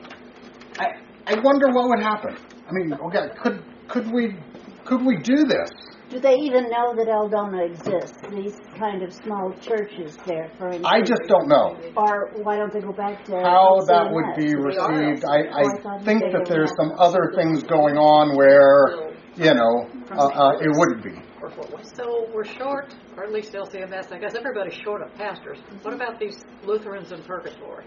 [0.78, 0.86] I
[1.27, 2.37] I wonder what would happen.
[2.68, 4.37] I mean, okay, could could we
[4.85, 5.71] could we do this?
[6.11, 8.18] Do they even know that Eldona exists?
[8.35, 10.87] These kind of small churches there, for instance.
[10.91, 11.79] I just don't know.
[11.97, 15.25] Or why don't they go back to how that would be received.
[15.25, 19.89] I, Oh, I I think that there's some other things going on where, you know,
[20.11, 21.14] uh, uh, it wouldn't be.
[21.41, 25.14] Or what was So we're short, or at least LCMS, I guess everybody's short of
[25.14, 25.59] pastors.
[25.83, 27.87] What about these Lutherans in purgatory?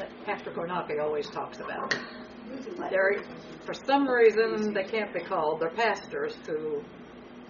[0.00, 1.94] That Pastor Kornacki always talks about.
[2.88, 3.22] They're,
[3.66, 5.60] for some reason, they can't be called.
[5.60, 6.82] They're pastors who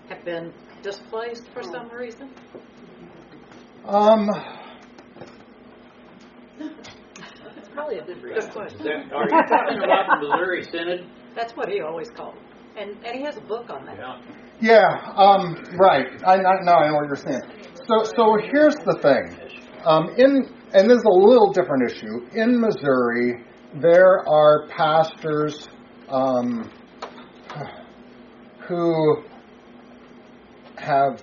[0.09, 2.29] have been displaced for some reason.
[3.87, 4.29] Um,
[7.57, 8.51] It's probably a good reason.
[8.51, 9.13] question.
[9.15, 11.07] Are you talking about the Missouri Synod?
[11.37, 12.45] That's what he always called them.
[12.77, 13.97] And, and he has a book on that.
[13.97, 14.19] Yeah.
[14.61, 16.09] yeah, um, right.
[16.27, 17.43] I, I, now I know what you're saying.
[17.87, 19.39] So, so here's the thing.
[19.85, 22.27] Um, in and this is a little different issue.
[22.35, 23.45] In Missouri,
[23.75, 25.69] there are pastors
[26.09, 26.71] um,
[28.69, 29.23] who
[30.77, 31.23] have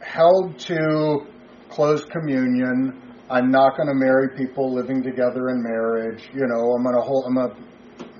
[0.00, 1.26] held to
[1.70, 3.00] closed communion.
[3.30, 6.28] I'm not going to marry people living together in marriage.
[6.32, 7.26] You know, I'm going to hold.
[7.26, 7.56] I'm to.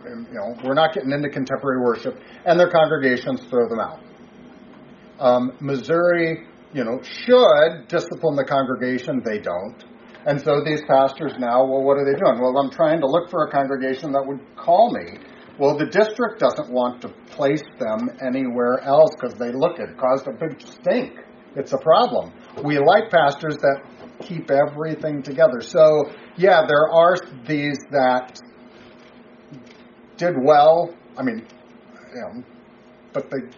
[0.05, 4.01] You know, we're not getting into contemporary worship, and their congregations throw them out.
[5.19, 9.23] Um, Missouri, you know, should discipline the congregation.
[9.25, 9.85] They don't.
[10.27, 12.41] And so these pastors now, well, what are they doing?
[12.41, 15.19] Well, I'm trying to look for a congregation that would call me.
[15.59, 19.99] Well, the district doesn't want to place them anywhere else because they look at it
[19.99, 21.19] caused a big stink.
[21.57, 22.33] It's a problem.
[22.65, 23.83] We like pastors that
[24.21, 25.61] keep everything together.
[25.61, 27.17] So, yeah, there are
[27.47, 28.41] these that
[30.17, 30.95] did well.
[31.17, 31.47] I mean,
[32.15, 32.45] you know,
[33.13, 33.51] but the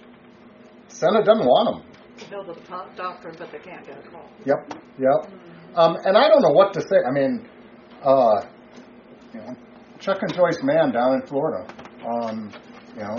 [0.89, 2.31] Synod doesn't want them.
[2.31, 4.29] Build the top doctrine, but they can't get a call.
[4.45, 5.31] Yep, yep.
[5.31, 5.52] Mm.
[5.75, 6.97] Um, and I don't know what to say.
[7.07, 7.49] I mean,
[8.05, 8.45] uh,
[9.33, 9.57] you know,
[9.99, 11.67] Chuck and Joyce Mann down in Florida.
[12.05, 12.53] Um,
[12.95, 13.17] you know,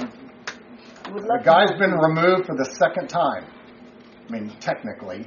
[1.06, 3.45] the guy's been removed for the second time.
[4.28, 5.26] I mean, technically,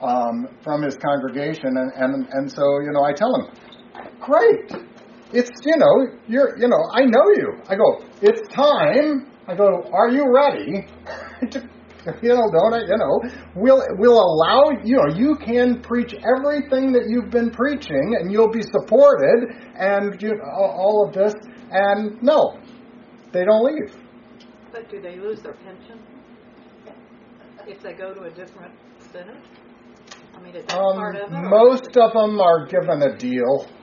[0.00, 3.48] um, from his congregation, and, and and so you know, I tell him,
[4.20, 4.70] great.
[5.32, 7.60] It's you know, you're you know, I know you.
[7.68, 9.26] I go, it's time.
[9.48, 10.86] I go, are you ready?
[12.22, 12.86] you know, don't?
[12.88, 13.20] You know,
[13.54, 18.50] we'll we'll allow you know you can preach everything that you've been preaching, and you'll
[18.50, 21.34] be supported, and you know, all of this.
[21.72, 22.58] And no,
[23.32, 23.94] they don't leave.
[24.72, 26.00] But do they lose their pension
[27.66, 28.74] if they go to a different
[29.12, 29.36] synod?
[30.34, 33.66] I mean, Um, part of most of them are given a deal.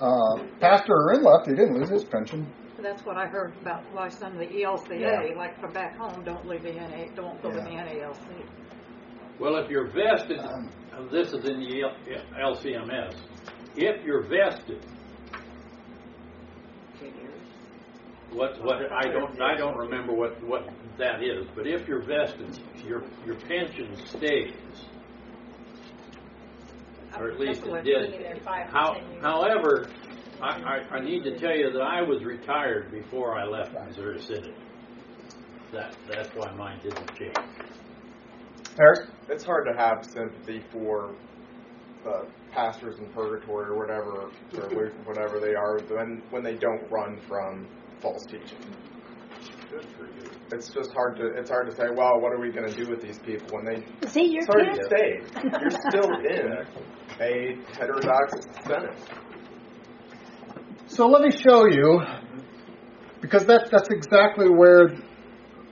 [0.00, 2.46] Uh, Pastor Aaron left; he didn't lose his pension.
[2.80, 5.36] That's what I heard about why some of the ELCA, Yeah.
[5.36, 8.16] like from back home, don't leave the NA, don't go to the NALC.
[9.40, 10.70] Well, if you're vested, Um,
[11.10, 11.96] this is in the L-
[12.54, 13.14] LCMS.
[13.76, 14.80] If you're vested,
[18.32, 20.68] what what I don't I don't remember what what
[20.98, 24.54] that is, but if you're vested, your your pension stays,
[27.18, 28.42] or at least it did.
[28.44, 29.88] How, however,
[30.40, 34.20] I, I, I need to tell you that I was retired before I left Missouri
[34.20, 34.54] City.
[35.72, 37.34] That that's why mine didn't change.
[38.80, 41.14] Eric, it's hard to have sympathy for
[42.04, 47.20] the pastors in purgatory or whatever, or whatever they are, when when they don't run
[47.28, 47.66] from
[48.00, 48.58] false teaching.
[50.50, 52.90] It's just hard to it's hard to say, well, what are we going to do
[52.90, 55.60] with these people when they See, you're it's hard to kidding.
[55.60, 56.66] You're still in
[57.20, 58.32] a heterodox
[58.64, 58.96] synod.
[60.98, 62.02] So let me show you,
[63.20, 64.98] because that, that's exactly where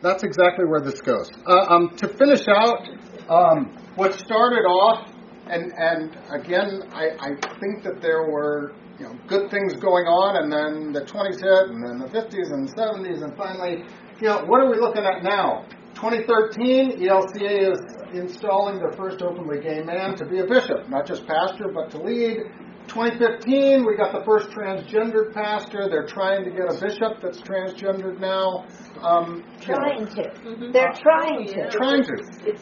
[0.01, 1.29] that's exactly where this goes.
[1.45, 2.89] Uh, um, to finish out,
[3.29, 5.11] um, what started off,
[5.49, 10.45] and and again, I, I think that there were you know good things going on,
[10.45, 13.83] and then the 20s hit, and then the 50s and 70s, and finally,
[14.21, 15.67] you know, what are we looking at now?
[15.95, 17.81] 2013, ELCA is
[18.13, 21.99] installing their first openly gay man to be a bishop, not just pastor, but to
[21.99, 22.43] lead.
[22.89, 25.89] 2015, we got the first transgendered pastor.
[25.89, 28.67] They're trying to get a bishop that's transgendered now.
[29.03, 30.73] Um, you know, Trying to.
[30.73, 31.71] They're trying to.
[31.71, 32.15] trying to.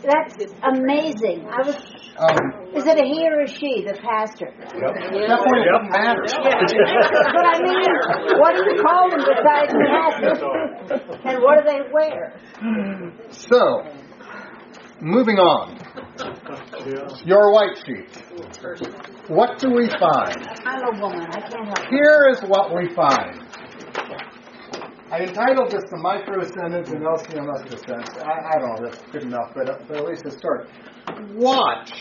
[0.03, 1.47] That's amazing.
[1.49, 1.77] I was.
[2.17, 4.47] Um, Is it a he or a she, the pastor?
[4.59, 6.23] that point it doesn't matter.
[7.35, 11.29] But I mean, what do you call them besides pastor?
[11.29, 12.35] And what do they wear?
[13.31, 13.83] So,
[15.01, 15.79] moving on.
[17.25, 18.07] Your white sheet.
[19.29, 20.47] What do we find?
[20.65, 21.27] I'm a woman.
[21.31, 21.89] I can't help.
[21.91, 23.43] Here is what we find.
[25.11, 28.11] I entitled this the micro sentence in LCMS defense.
[28.19, 30.71] I, I don't know, if that's good enough, but, uh, but at least it started.
[31.35, 31.93] Watch.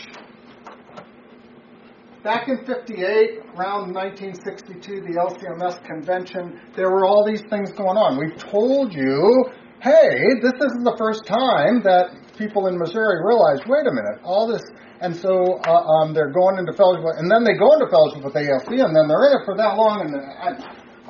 [2.22, 8.18] Back in 58, around 1962, the LCMS convention, there were all these things going on.
[8.18, 9.44] We've told you,
[9.82, 10.10] hey,
[10.40, 14.62] this isn't the first time that people in Missouri realized, wait a minute, all this,
[15.00, 18.36] and so uh, um, they're going into fellowship, and then they go into fellowship with
[18.36, 20.14] ALC, and then they're in it for that long, and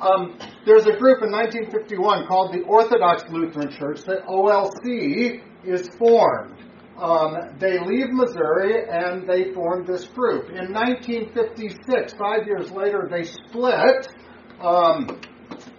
[0.01, 4.01] um, there's a group in 1951 called the Orthodox Lutheran Church.
[4.03, 6.65] that OLC is formed.
[6.97, 10.49] Um, they leave Missouri and they formed this group.
[10.49, 14.07] In 1956, five years later, they split.
[14.61, 15.19] Um,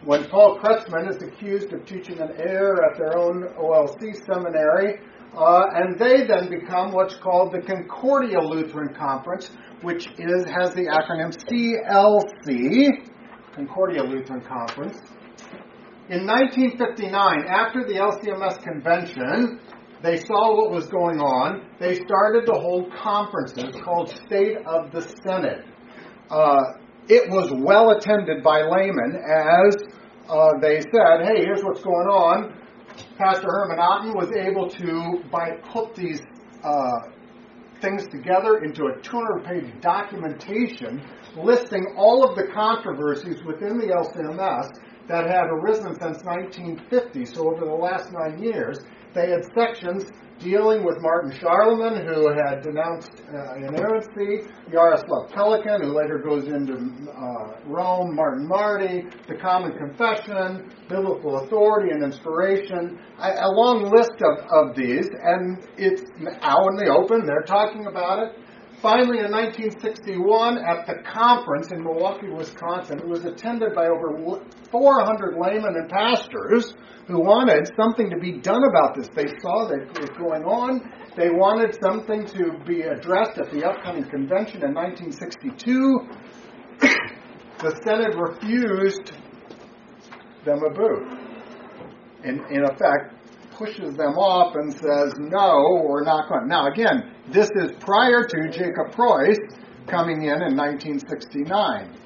[0.05, 5.01] when Paul Kretzmann is accused of teaching an error at their own OLC seminary,
[5.35, 9.51] uh, and they then become what's called the Concordia Lutheran Conference,
[9.83, 13.09] which is has the acronym CLC,
[13.55, 14.99] Concordia Lutheran Conference.
[16.09, 19.61] In 1959, after the LCMS convention,
[20.03, 21.63] They saw what was going on.
[21.81, 25.65] They started to hold conferences called State of the Synod.
[26.31, 26.63] Uh,
[27.09, 29.77] it was well attended by laymen as
[30.29, 32.55] uh, they said, hey, here's what's going on.
[33.19, 36.21] Pastor Herman Otten was able to by, put these
[36.63, 36.91] uh,
[37.81, 41.03] things together into a 200 page documentation
[41.37, 44.69] listing all of the controversies within the LCMS
[45.09, 47.25] that had arisen since 1950.
[47.27, 48.79] So, over the last nine years,
[49.15, 55.93] they had sections dealing with Martin Scharlemann, who had denounced uh, inerrancy, Jaroslav Pelikan, who
[55.97, 63.49] later goes into uh, Rome, Martin Marty, the Common Confession, Biblical Authority and Inspiration, a,
[63.49, 66.03] long list of, of these, and it's
[66.43, 68.46] out in the open, they're talking about it.
[68.87, 75.35] Finally, in 1961, at the conference in Milwaukee, Wisconsin, it was attended by over 400
[75.37, 76.73] laymen and pastors
[77.09, 79.09] who wanted something to be done about this.
[79.09, 80.89] They saw that it was going on.
[81.17, 86.09] They wanted something to be addressed at the upcoming convention in 1962.
[87.59, 89.11] the Synod refused
[90.45, 91.09] them a boot.
[92.23, 93.16] In, in effect,
[93.57, 96.49] pushes them off and says, no, we're not going.
[96.49, 99.39] Now, again, this is prior to Jacob Preus
[99.87, 101.97] coming in in 1969.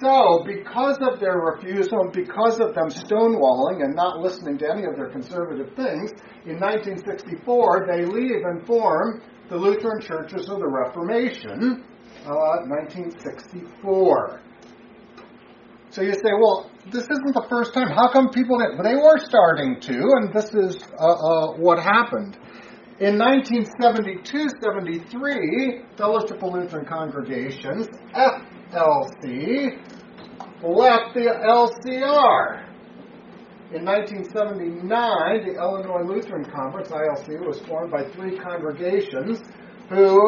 [0.00, 4.96] So, because of their refusal, because of them stonewalling and not listening to any of
[4.96, 6.10] their conservative things,
[6.46, 11.84] in 1964 they leave and form the Lutheran Churches of the Reformation,
[12.26, 14.40] uh, 1964.
[15.94, 17.86] So you say, well, this isn't the first time.
[17.86, 18.82] How come people didn't?
[18.82, 22.36] They were starting to, and this is uh, uh, what happened.
[22.98, 29.78] In 1972-73, Fellowship of Lutheran Congregations, FLC,
[30.64, 32.64] left the LCR.
[33.72, 39.44] In 1979, the Illinois Lutheran Conference, ILC, was formed by three congregations
[39.88, 40.18] who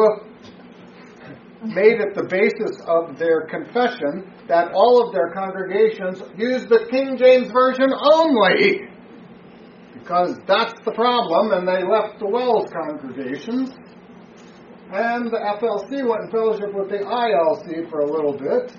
[1.63, 7.17] made it the basis of their confession that all of their congregations use the King
[7.17, 8.87] James Version only.
[9.93, 13.71] Because that's the problem, and they left the WELS congregations.
[14.91, 18.71] And the FLC went in fellowship with the ILC for a little bit.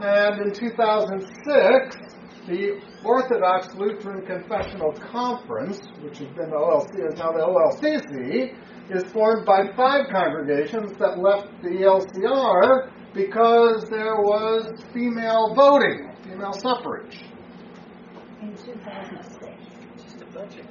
[0.00, 2.11] And in 2006,
[2.46, 8.54] the Orthodox Lutheran Confessional Conference, which has been the OLC, is now the OLCC,
[8.90, 16.52] is formed by five congregations that left the LCR because there was female voting, female
[16.52, 17.20] suffrage.
[18.40, 19.46] In 2006.
[20.02, 20.66] Just a bunch of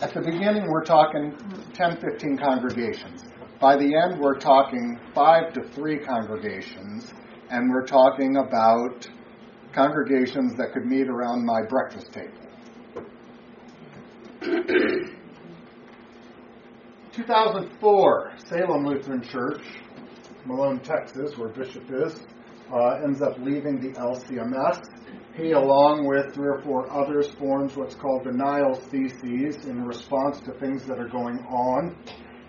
[0.00, 1.36] At the beginning, we're talking
[1.72, 3.24] 10, 15 congregations.
[3.64, 7.14] By the end, we're talking five to three congregations,
[7.48, 9.08] and we're talking about
[9.72, 12.30] congregations that could meet around my breakfast table.
[17.12, 19.62] 2004, Salem Lutheran Church,
[20.44, 22.20] Malone, Texas, where Bishop is,
[22.70, 24.82] uh, ends up leaving the LCMS.
[25.38, 30.52] He, along with three or four others, forms what's called Niles Theses in response to
[30.52, 31.96] things that are going on.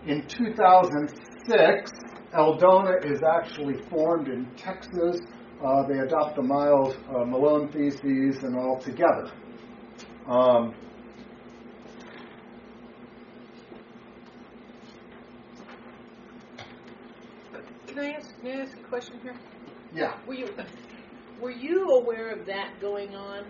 [0.06, 1.92] In 2006,
[2.36, 5.20] Eldona is actually formed in Texas.
[5.66, 9.32] Uh, they adopt the Miles uh, Malone Theses and all together.
[10.28, 10.76] Um,
[17.88, 19.36] Can I ask, can I ask a question here?
[19.94, 20.18] yeah.
[20.28, 20.50] Were you,
[21.40, 23.46] were you aware of that going on?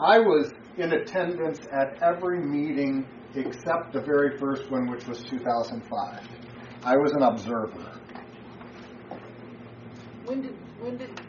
[0.00, 6.28] I was in attendance at every meeting except the very first one, which was 2005.
[6.84, 7.92] I was an observer.
[10.24, 11.20] When did, when did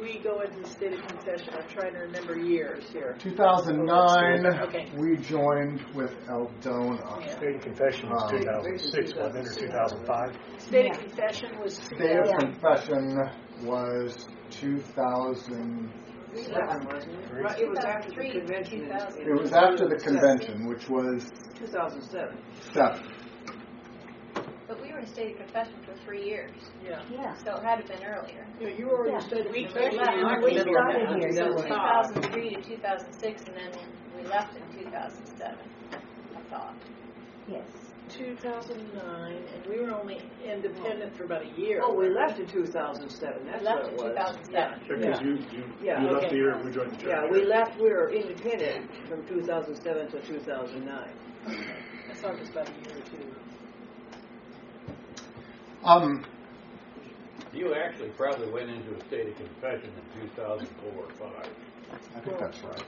[0.00, 1.54] we go into the state of confession?
[1.54, 3.16] I'm trying to remember years here.
[3.18, 4.92] 2009, Okay.
[4.96, 7.20] we joined with Eldona.
[7.20, 7.36] Yeah.
[7.36, 10.36] State of Confession was Um, 2006, wasn't it, or 2005?
[10.58, 10.92] State Yeah.
[10.92, 12.38] of confession was State of 2000.
[12.38, 13.30] Confession
[13.64, 15.90] was 2000.
[16.34, 18.82] Right, It was after the convention.
[18.82, 19.22] in- 2000.
[19.22, 22.36] It was after the convention, which was 2007.
[22.72, 23.00] seven.
[24.66, 26.50] But we were in state of confession for three years,
[26.84, 27.00] Yeah.
[27.10, 27.32] Yeah.
[27.34, 28.46] so it had to have been earlier.
[28.60, 29.18] Yeah, you were already Yeah.
[29.20, 29.96] state of We confession.
[29.98, 33.70] left- in the we started here, So so- 2003 to 2006, and then
[34.16, 35.58] we left in 2007,
[36.36, 36.74] I thought.
[37.46, 37.87] Yes.
[38.08, 41.80] 2009, and we were only independent for about a year.
[41.82, 44.36] Oh, we left in 2007, We that's left what in it was.
[44.48, 44.80] 2007.
[44.88, 46.30] Because you, you, Yeah, you left okay.
[46.30, 47.10] the year we joined the church.
[47.10, 51.08] Yeah, we left, we were independent from 2007 to 2009.
[51.46, 53.26] I thought it about a year or two.
[55.84, 56.24] Um,
[57.52, 61.67] you actually probably went into a state of confession in 2004 or 5.
[62.14, 62.84] I think that's right.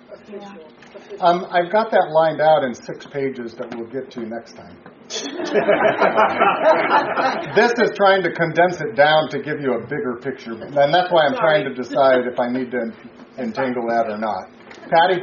[1.20, 4.76] Um, I've got that lined out in six pages that we'll get to next time.
[7.54, 11.10] this is trying to condense it down to give you a bigger picture, and that's
[11.10, 12.92] why I'm trying to decide if I need to
[13.38, 14.50] entangle that or not.
[14.90, 15.22] Patty?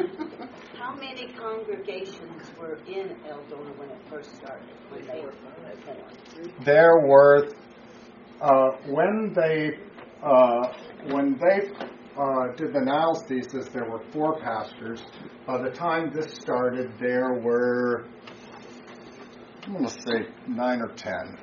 [0.78, 4.68] How many congregations were in Eldona when it first started?
[4.90, 6.66] When they were formed?
[6.66, 7.48] There were,
[8.42, 9.78] uh, when they,
[10.24, 10.74] uh,
[11.12, 11.70] when they
[12.18, 15.02] uh, did the Niles thesis, there were four pastors.
[15.46, 18.08] By the time this started, there were,
[19.64, 21.38] I'm going to say nine or ten.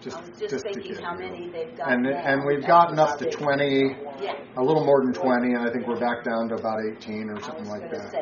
[0.00, 1.90] Just, just, just thinking how many they've got.
[1.92, 4.34] And, and we've gotten up to 20, yeah.
[4.56, 7.40] a little more than 20, and I think we're back down to about 18 or
[7.42, 8.14] something like that.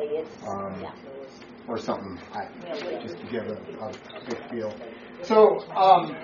[0.47, 0.93] Um, yeah.
[1.68, 3.93] Or something, I, just to give a, a
[4.28, 4.74] big feel.
[5.22, 6.16] So, um,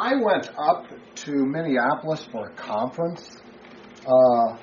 [0.00, 0.86] I went up
[1.24, 3.36] to Minneapolis for a conference
[4.06, 4.56] uh,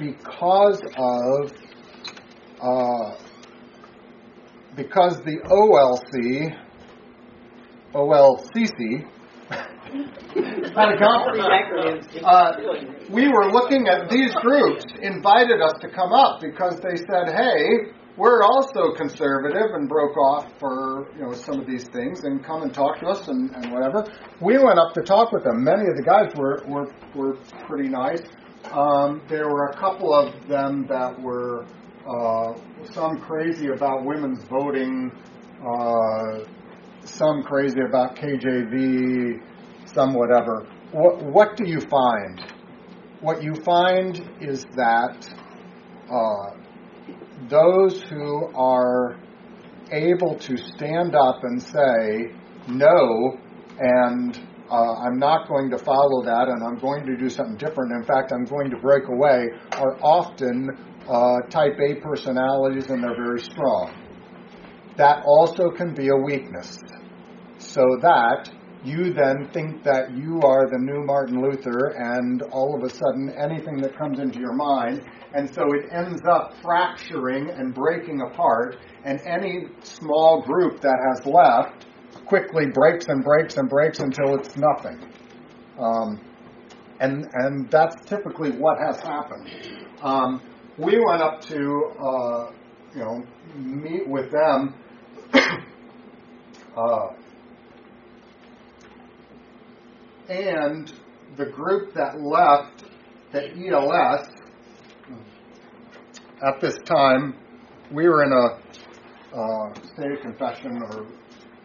[0.00, 1.52] because of
[2.60, 3.14] uh,
[4.74, 6.58] because the OLC
[7.94, 9.06] OLCC
[10.74, 12.08] had a conference.
[12.20, 12.52] Uh,
[13.08, 17.92] we were looking at these groups invited us to come up because they said, "Hey,
[18.16, 22.62] we're also conservative and broke off for you know some of these things and come
[22.62, 24.04] and talk to us and, and whatever.
[24.40, 25.62] We went up to talk with them.
[25.62, 27.36] Many of the guys were were, were
[27.66, 28.22] pretty nice.
[28.72, 31.66] Um, there were a couple of them that were
[32.08, 32.54] uh,
[32.84, 35.10] some crazy about women's voting,
[35.60, 36.44] uh,
[37.04, 39.40] some crazy about KJV,
[39.86, 40.66] some whatever.
[40.92, 42.40] What, what do you find?
[43.20, 45.34] What you find is that
[46.10, 46.65] uh,
[47.48, 49.18] those who are
[49.92, 52.34] able to stand up and say
[52.68, 53.38] no
[53.78, 57.92] and uh, I'm not going to follow that and I'm going to do something different.
[57.92, 60.68] In fact, I'm going to break away are often
[61.08, 63.94] uh, type A personalities and they're very strong.
[64.96, 66.78] That also can be a weakness.
[67.58, 68.50] So that
[68.84, 73.34] you then think that you are the new Martin Luther, and all of a sudden
[73.38, 75.02] anything that comes into your mind,
[75.34, 81.26] and so it ends up fracturing and breaking apart, and any small group that has
[81.26, 81.86] left
[82.26, 84.98] quickly breaks and breaks and breaks until it's nothing.
[85.78, 86.20] Um,
[87.00, 89.50] and and that's typically what has happened.
[90.02, 90.40] Um,
[90.78, 92.50] we went up to uh,
[92.94, 93.24] you know
[93.54, 94.74] meet with them.
[96.76, 97.08] uh,
[100.28, 100.92] and
[101.36, 102.84] the group that left
[103.32, 104.28] the ELS
[106.42, 107.34] at this time,
[107.92, 111.06] we were in a uh, state of confession or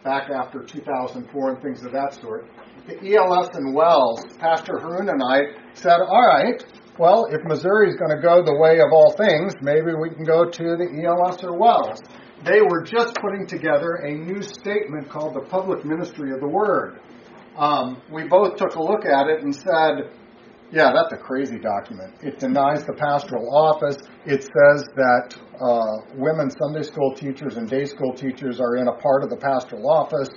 [0.04, 2.48] back after 2004 and things of that sort.
[2.86, 5.42] The ELS in WELS, Pastor Haroon and I
[5.74, 6.62] said, all right,
[6.98, 10.24] well, if Missouri is going to go the way of all things, maybe we can
[10.24, 12.00] go to the ELS or WELS.
[12.44, 17.00] They were just putting together a new statement called the Public Ministry of the Word.
[17.56, 20.10] Um, we both took a look at it and said,
[20.72, 22.14] yeah, that's a crazy document.
[22.22, 23.98] It denies the pastoral office.
[24.24, 28.94] It says that uh, women Sunday school teachers and day school teachers are in a
[28.94, 30.30] part of the pastoral office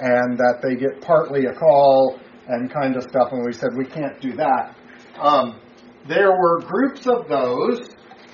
[0.00, 2.18] and that they get partly a call
[2.48, 3.32] and kind of stuff.
[3.32, 4.74] And we said, we can't do that.
[5.20, 5.60] Um,
[6.08, 7.90] there were groups of those,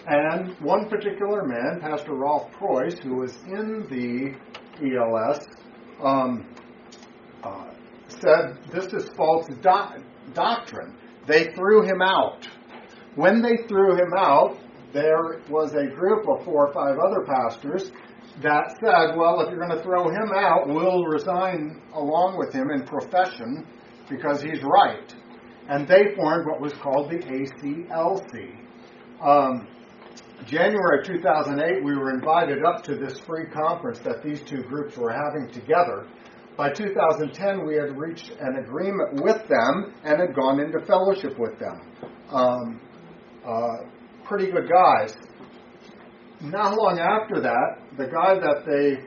[0.07, 4.35] and one particular man, Pastor Rolf Preus, who was in the
[4.81, 5.45] ELS,
[6.03, 6.47] um,
[7.43, 7.73] uh,
[8.09, 10.05] said, This is false do-
[10.35, 10.97] doctrine.
[11.27, 12.49] They threw him out.
[13.15, 14.59] When they threw him out,
[14.93, 17.91] there was a group of four or five other pastors
[18.43, 22.71] that said, well, if you're going to throw him out, we'll resign along with him
[22.71, 23.67] in profession
[24.09, 25.15] because he's right.
[25.69, 28.57] And they formed what was called the ACLC.
[29.21, 29.67] Um,
[30.47, 35.13] January 2008, we were invited up to this free conference that these two groups were
[35.13, 36.07] having together.
[36.59, 41.57] By 2010, we had reached an agreement with them and had gone into fellowship with
[41.61, 41.81] them.
[42.31, 42.81] Um,
[43.47, 43.87] uh,
[44.25, 45.15] pretty good guys.
[46.41, 49.07] Not long after that, the guy that they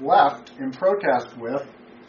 [0.00, 1.62] left in protest with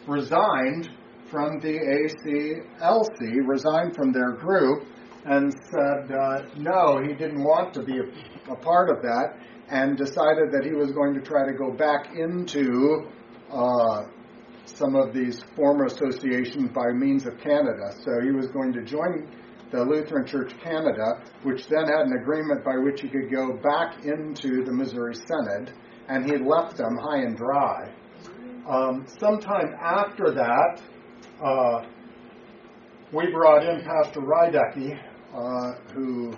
[0.06, 0.90] resigned
[1.28, 4.84] from the ACLC, resigned from their group,
[5.24, 9.40] and said uh, no, he didn't want to be a, a, part of that,
[9.70, 13.08] and decided that he was going to try to go back into
[13.50, 14.02] uh,
[14.68, 17.92] some of these former associations by means of Canada.
[18.04, 19.28] So he was going to join
[19.70, 24.04] the Lutheran Church Canada, which then had an agreement by which he could go back
[24.04, 25.72] into the Missouri Synod,
[26.08, 27.92] and he left them high and dry.
[28.68, 30.80] Um, sometime after that,
[31.42, 31.86] uh,
[33.12, 34.98] we brought in Pastor Rydecki,
[35.34, 36.34] uh, who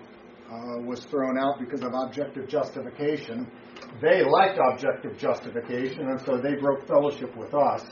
[0.51, 3.51] uh, was thrown out because of objective justification.
[4.01, 7.85] They liked objective justification, and so they broke fellowship with us.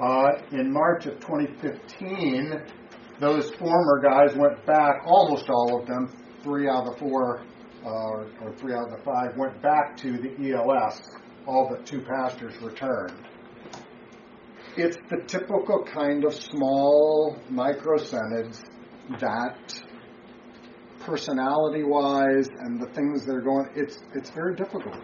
[0.00, 2.62] Uh, in March of 2015,
[3.20, 6.08] those former guys went back, almost all of them,
[6.42, 7.44] three out of the four,
[7.84, 11.00] uh, or, three out of the five, went back to the ELS.
[11.46, 13.26] All but two pastors returned.
[14.76, 18.62] It's the typical kind of small micro synods
[19.18, 19.82] that
[21.00, 24.96] personality wise and the things that are going it's it's very difficult.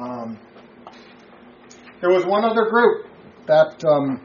[0.00, 0.38] Um,
[2.00, 3.06] there was one other group
[3.46, 4.20] that um,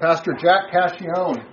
[0.00, 1.44] pastor jack Cascione,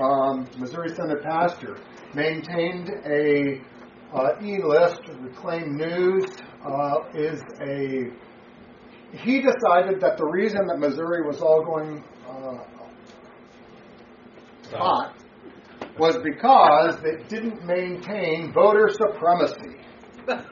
[0.00, 1.78] um, missouri synod pastor
[2.14, 3.60] maintained a
[4.14, 6.24] uh, e-list reclaim news
[6.64, 8.10] uh, is a
[9.18, 12.64] he decided that the reason that Missouri was all going uh,
[14.76, 15.14] hot
[15.98, 19.78] was because it didn't maintain voter supremacy.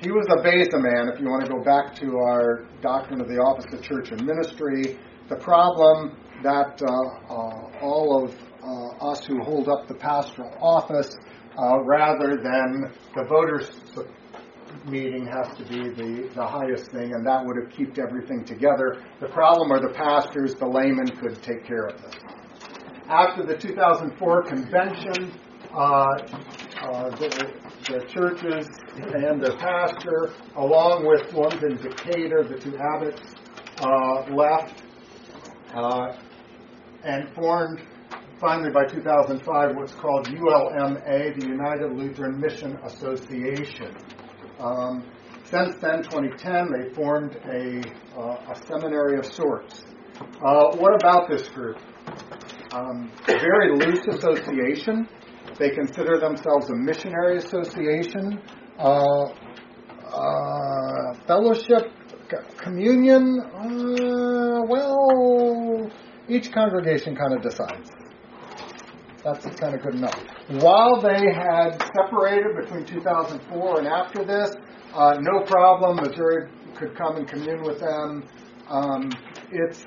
[0.00, 3.28] He was a Beza man, if you want to go back to our doctrine of
[3.28, 4.98] the office of church and ministry.
[5.28, 11.16] The problem that uh, uh, all of uh, us who hold up the pastoral office,
[11.58, 13.80] uh, rather than the voters
[14.86, 19.02] meeting has to be the, the highest thing, and that would have kept everything together.
[19.20, 22.14] The problem are the pastors, the laymen could take care of this.
[23.08, 25.32] After the 2004 convention,
[25.72, 27.52] uh, uh, the,
[27.88, 33.22] the, churches and the pastor, along with ones in Decatur, the two abbots,
[33.78, 34.82] uh, left
[35.72, 36.16] uh,
[37.04, 37.80] and formed
[38.40, 41.00] finally by 2005 what's called ULMA,
[41.38, 43.94] the United Lutheran Mission Association.
[44.58, 45.04] Um,
[45.44, 47.82] since then, 2010, they formed a,
[48.18, 49.84] uh, a seminary of sorts.
[50.44, 51.78] Uh, what about this group?
[52.76, 55.08] Um, very loose association.
[55.58, 58.38] They consider themselves a missionary association.
[58.78, 59.32] Uh,
[60.12, 61.90] uh fellowship,
[62.58, 65.90] communion, uh, well,
[66.28, 67.90] each congregation kind of decides.
[69.24, 70.20] That's kind of good enough.
[70.60, 74.54] While they had separated between 2004 and after this,
[74.92, 75.96] uh, no problem.
[75.96, 78.28] Missouri could come and commune with them.
[78.68, 79.10] Um,
[79.50, 79.82] it's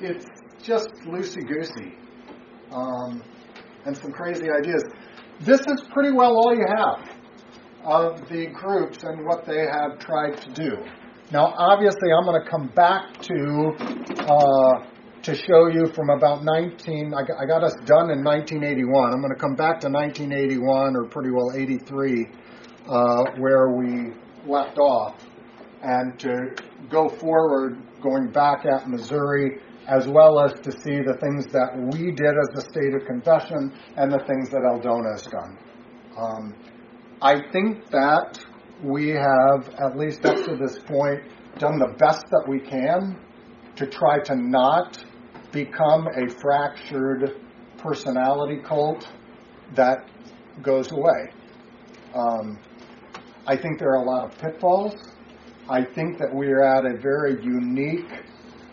[0.00, 0.26] it's
[0.62, 1.94] just loosey goosey,
[2.72, 3.22] um,
[3.86, 4.84] and some crazy ideas.
[5.40, 7.08] This is pretty well all you have
[7.84, 10.76] of the groups and what they have tried to do.
[11.32, 13.72] Now, obviously, I'm going to come back to
[14.26, 14.86] uh,
[15.22, 19.12] to show you from about 19, I got, I got us done in 1981.
[19.12, 22.26] I'm going to come back to 1981 or pretty well 83,
[22.88, 24.14] uh, where we
[24.46, 25.22] left off,
[25.82, 26.56] and to
[26.90, 29.60] go forward, going back at Missouri,
[29.90, 33.74] as well as to see the things that we did as the state of confession
[33.96, 35.58] and the things that Eldona has done.
[36.16, 36.54] Um,
[37.20, 38.38] I think that
[38.84, 41.22] we have, at least up to this point,
[41.58, 43.18] done the best that we can
[43.74, 45.04] to try to not
[45.50, 47.40] become a fractured
[47.78, 49.10] personality cult
[49.74, 50.08] that
[50.62, 51.32] goes away.
[52.14, 52.60] Um,
[53.44, 54.94] I think there are a lot of pitfalls.
[55.68, 58.10] I think that we are at a very unique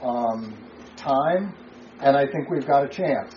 [0.03, 0.55] um,
[0.98, 1.56] time,
[2.02, 3.34] and I think we've got a chance.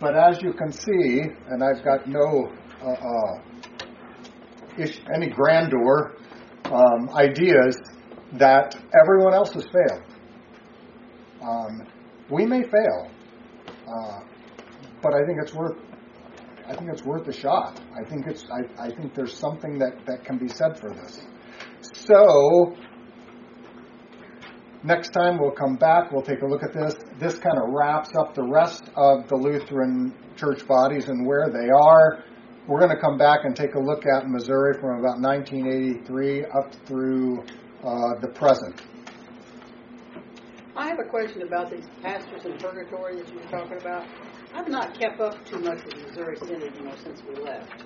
[0.00, 2.50] But as you can see, and I've got no
[2.82, 3.42] uh, uh,
[4.78, 6.16] ish, any grandeur
[6.64, 7.76] um, ideas
[8.32, 10.02] that everyone else has failed.
[11.42, 11.86] Um,
[12.30, 13.10] we may fail,
[13.68, 14.20] uh,
[15.02, 15.76] but I think it's worth.
[16.66, 17.80] I think it's worth a shot.
[17.94, 18.44] I think it's.
[18.50, 21.20] I, I think there's something that, that can be said for this.
[22.06, 22.74] So
[24.84, 26.10] next time we'll come back.
[26.12, 26.94] We'll take a look at this.
[27.18, 31.68] This kind of wraps up the rest of the Lutheran church bodies and where they
[31.68, 32.24] are.
[32.66, 36.74] We're going to come back and take a look at Missouri from about 1983 up
[36.86, 37.40] through
[37.82, 38.82] uh, the present.
[40.76, 44.06] I have a question about these pastors in purgatory that you were talking about.
[44.54, 47.84] I've not kept up too much with Missouri Synod, you know, since we left.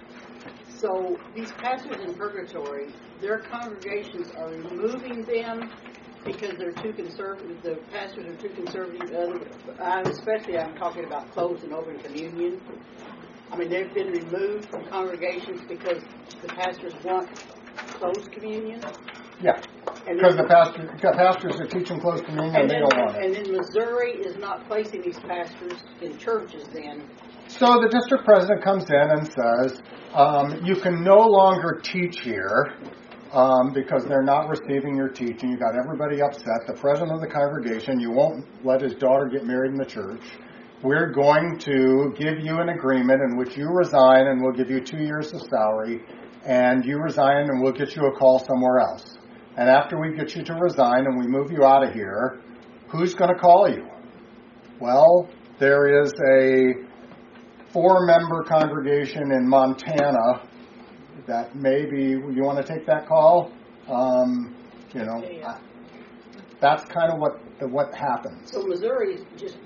[0.69, 5.71] So these pastors in purgatory, their congregations are removing them
[6.27, 7.63] because they're too conservative.
[7.63, 9.11] The pastors are too conservative.
[9.81, 12.61] Uh, especially, I'm talking about closed and open communion.
[13.51, 16.03] I mean, they've been removed from congregations because
[16.43, 17.31] the pastors want
[17.99, 18.83] closed communion.
[19.41, 19.61] Yeah,
[20.07, 23.25] because the pastor, the pastors are teaching close communion, and, they don't want it.
[23.25, 26.65] And then Missouri is not placing these pastors in churches.
[26.73, 27.09] Then,
[27.47, 29.81] so the district president comes in and says,
[30.15, 32.77] um, "You can no longer teach here
[33.37, 35.51] um, because they're not receiving your teaching.
[35.51, 36.67] You got everybody upset.
[36.67, 40.23] The president of the congregation, you won't let his daughter get married in the church.
[40.83, 44.81] We're going to give you an agreement in which you resign, and we'll give you
[44.81, 46.03] two years of salary,
[46.47, 49.19] and you resign, and we'll get you a call somewhere else.
[49.59, 52.41] And after we get you to resign and we move you out of here,
[52.89, 53.87] who's going to call you?
[54.81, 55.29] Well,
[55.59, 56.73] there is a
[57.71, 60.49] four member congregation in Montana
[61.27, 63.53] that maybe you want to take that call.
[63.89, 64.55] Um,
[64.93, 65.59] you know, Yeah.
[66.61, 68.51] that's kind of what the, what happens.
[68.51, 69.59] So Missouri is just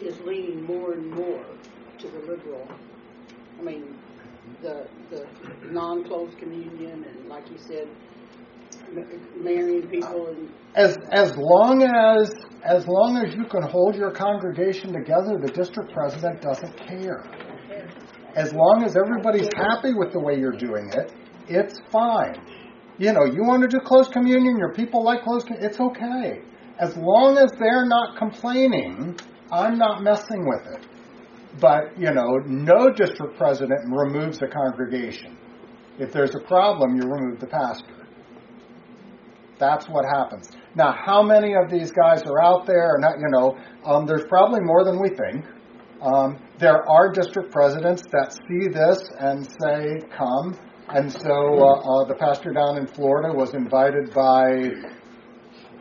[0.00, 1.44] is leaning more and more
[1.98, 2.66] to the liberal.
[3.58, 3.94] I mean,
[4.62, 5.26] the the
[5.70, 7.88] non-closed communion and like you said,
[9.36, 12.32] marrying people and As as long as
[12.64, 17.24] as long as you can hold your congregation together, the district president doesn't care.
[18.34, 21.12] As long as everybody's happy with the way you're doing it,
[21.48, 22.40] it's fine.
[22.98, 26.42] You know, you want to do close communion, your people like close communion, it's okay.
[26.78, 29.18] As long as they're not complaining,
[29.50, 30.86] I'm not messing with it.
[31.60, 35.36] But, you know, no district president removes a congregation.
[35.98, 38.06] If there's a problem, you remove the pastor.
[39.58, 40.50] That's what happens.
[40.74, 42.96] Now, how many of these guys are out there?
[42.98, 45.44] Not, you know, um, there's probably more than we think.
[46.00, 50.56] Um, there are district presidents that see this and say, "Come."
[50.88, 54.70] And so, uh, uh, the pastor down in Florida was invited by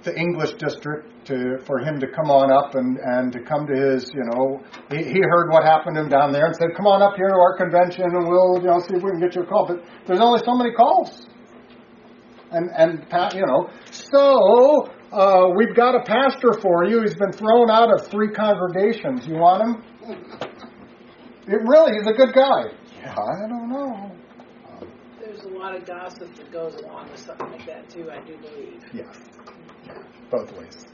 [0.03, 3.75] the English district to for him to come on up and, and to come to
[3.75, 6.87] his, you know, he, he heard what happened to him down there and said, "Come
[6.87, 9.35] on up here to our convention and we'll, you know, see if we can get
[9.35, 11.27] you a call." But there's only so many calls
[12.51, 13.05] and and
[13.35, 18.07] you know so uh, we've got a pastor for you he's been thrown out of
[18.07, 20.48] three congregations you want him
[21.49, 22.71] it really he's a good guy.
[23.01, 23.15] Yeah.
[23.17, 24.11] I don't know.
[25.19, 28.37] There's a lot of gossip that goes along with something like that too, I do
[28.37, 28.83] believe.
[28.93, 29.17] yes.
[30.29, 30.85] Both ways.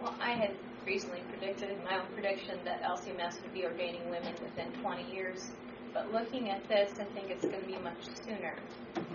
[0.00, 0.52] Well, I had
[0.86, 5.50] recently predicted in my own prediction that LCMS would be ordaining women within 20 years.
[5.92, 8.54] But looking at this, I think it's going to be much sooner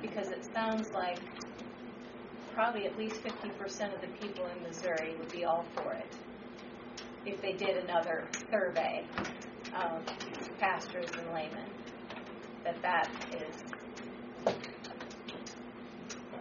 [0.02, 1.20] because it sounds like
[2.54, 6.08] probably at least 50% of the people in Missouri would be all for it
[7.26, 9.06] if they did another survey
[9.76, 10.06] of
[10.60, 11.70] pastors and laymen.
[12.64, 13.64] That that is.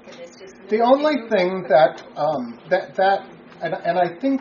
[0.05, 3.29] because it's just the only thing that um, that that
[3.63, 4.41] and, and I think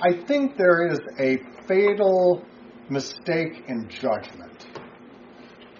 [0.00, 2.44] I think there is a fatal
[2.88, 4.66] mistake in judgment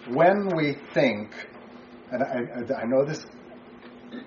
[0.08, 1.30] when we think,
[2.10, 3.24] and I, I, I know this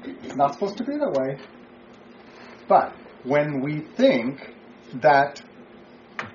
[0.03, 1.37] it's not supposed to be that way,
[2.67, 4.53] but when we think
[5.01, 5.41] that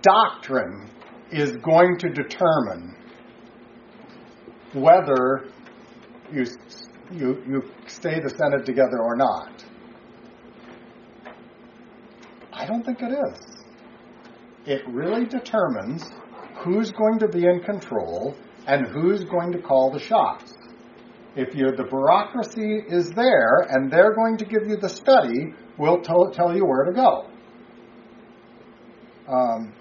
[0.03, 0.91] doctrine
[1.33, 2.97] is going to determine
[4.73, 5.49] whether
[6.33, 6.47] you
[7.13, 9.65] you you stay the synod together or not.
[12.53, 13.65] I don't think it is.
[14.67, 16.05] It really determines
[16.59, 20.55] who's going to be in control and who's going to call the shots.
[21.37, 26.03] If you the bureaucracy is there and they're going to give you the study, we'll
[26.03, 27.27] tell, tell you where to go.
[29.29, 29.73] Um,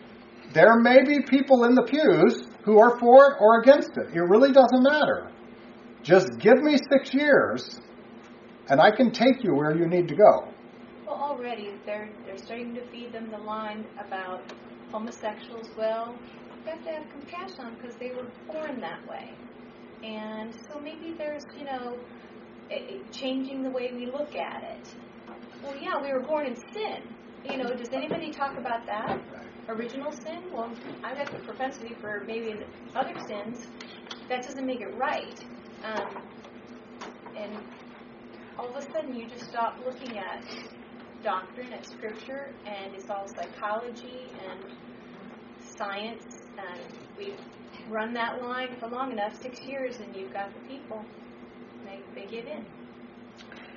[0.53, 4.15] there may be people in the pews who are for it or against it.
[4.15, 5.31] It really doesn't matter.
[6.03, 7.79] Just give me six years,
[8.69, 10.47] and I can take you where you need to go.
[11.05, 14.41] Well, already they're they're starting to feed them the line about
[14.91, 15.69] homosexuals.
[15.77, 16.15] Well,
[16.65, 19.31] you have to have compassion on because they were born that way,
[20.03, 21.97] and so maybe there's you know
[23.11, 24.95] changing the way we look at it.
[25.63, 27.03] Well, yeah, we were born in sin.
[27.49, 29.19] You know, does anybody talk about that?
[29.69, 30.41] Original sin?
[30.51, 30.71] Well,
[31.03, 32.55] I've got the propensity for maybe
[32.95, 33.67] other sins.
[34.27, 35.45] That doesn't make it right.
[35.83, 36.09] Um,
[37.37, 37.55] and
[38.57, 40.43] all of a sudden, you just stop looking at
[41.23, 44.59] doctrine, at scripture, and it's all psychology and
[45.77, 46.25] science.
[46.57, 46.81] And
[47.15, 47.39] we've
[47.89, 51.05] run that line for long enough, six years, and you've got the people.
[51.85, 52.65] They, they give in.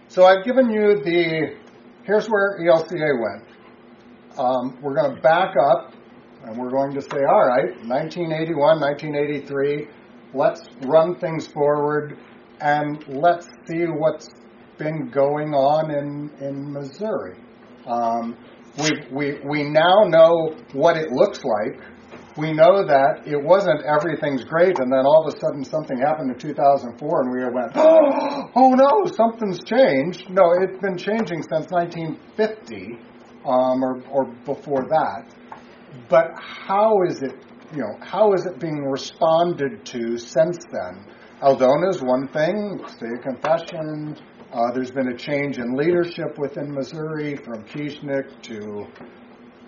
[0.08, 1.56] So I've given you the,
[2.04, 3.51] here's where ELCA went.
[4.38, 5.92] Um, we're going to back up
[6.44, 9.88] and we're going to say, all right, 1981, 1983,
[10.34, 12.18] let's run things forward
[12.60, 14.28] and let's see what's
[14.78, 17.36] been going on in, in Missouri.
[17.86, 18.36] Um,
[18.78, 21.80] we, we, we now know what it looks like.
[22.38, 26.30] We know that it wasn't everything's great, and then all of a sudden something happened
[26.30, 30.30] in 2004, and we went, oh no, something's changed.
[30.30, 33.11] No, it's been changing since 1950
[33.44, 35.34] um, or, or before that.
[36.08, 37.34] But how is it,
[37.72, 41.06] you know, how is it being responded to since then?
[41.42, 44.16] Eldona is one thing, state confession,
[44.52, 48.86] Uh, there's been a change in leadership within Missouri from Kieschnick to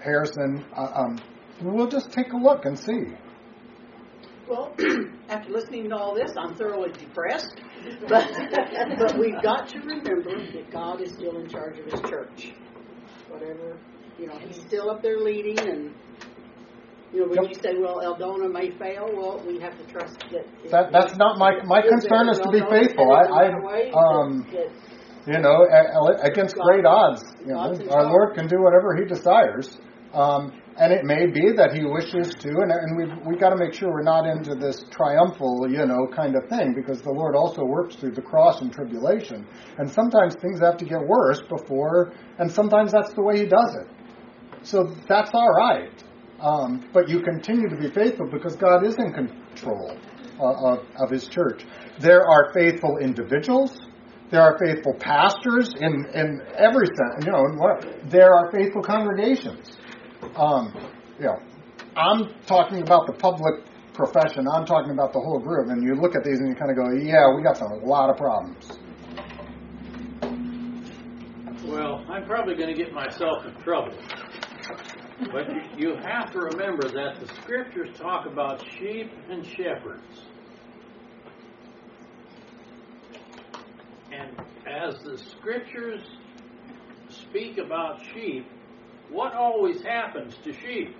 [0.02, 0.62] Harrison.
[0.76, 1.18] Uh, um,
[1.62, 3.16] we'll just take a look and see.
[4.46, 4.74] Well,
[5.30, 7.60] after listening to all this, I'm thoroughly depressed.
[8.08, 8.30] But,
[8.98, 12.52] but we've got to remember that God is still in charge of His church.
[13.34, 13.76] Whatever,
[14.18, 15.92] you know, He's still up there leading, and
[17.12, 17.48] you know, when Yep.
[17.48, 20.46] you say, "Well, Eldona may fail," well, we have to trust that.
[20.70, 23.12] That, that's not my my concern is to be faithful.
[23.12, 24.46] I, I um,
[25.26, 25.66] you know,
[26.22, 28.04] against great odds, you know, our.
[28.04, 29.78] Lord can do whatever He desires.
[30.12, 33.56] Um, and it may be that He wishes to, and, and we've we got to
[33.56, 37.36] make sure we're not into this triumphal, you know, kind of thing, because the Lord
[37.36, 39.46] also works through the cross and tribulation,
[39.78, 43.76] and sometimes things have to get worse before, and sometimes that's the way He does
[43.76, 44.66] it.
[44.66, 45.92] So that's all right.
[46.40, 49.96] Um, but you continue to be faithful because God is in control
[50.40, 51.64] uh, of, of His church.
[52.00, 53.80] There are faithful individuals.
[54.30, 57.24] There are faithful pastors in, in every sense.
[57.24, 59.76] You know, in what, there are faithful congregations.
[60.36, 60.74] Um,
[61.18, 61.38] you know,
[61.96, 64.46] I'm talking about the public profession.
[64.48, 65.68] I'm talking about the whole group.
[65.68, 67.76] And you look at these and you kind of go, yeah, we got some, a
[67.76, 68.66] lot of problems.
[71.64, 73.96] Well, I'm probably going to get myself in trouble.
[75.32, 80.02] But you, you have to remember that the scriptures talk about sheep and shepherds.
[84.12, 86.02] And as the scriptures
[87.08, 88.46] speak about sheep,
[89.10, 90.96] what always happens to sheep?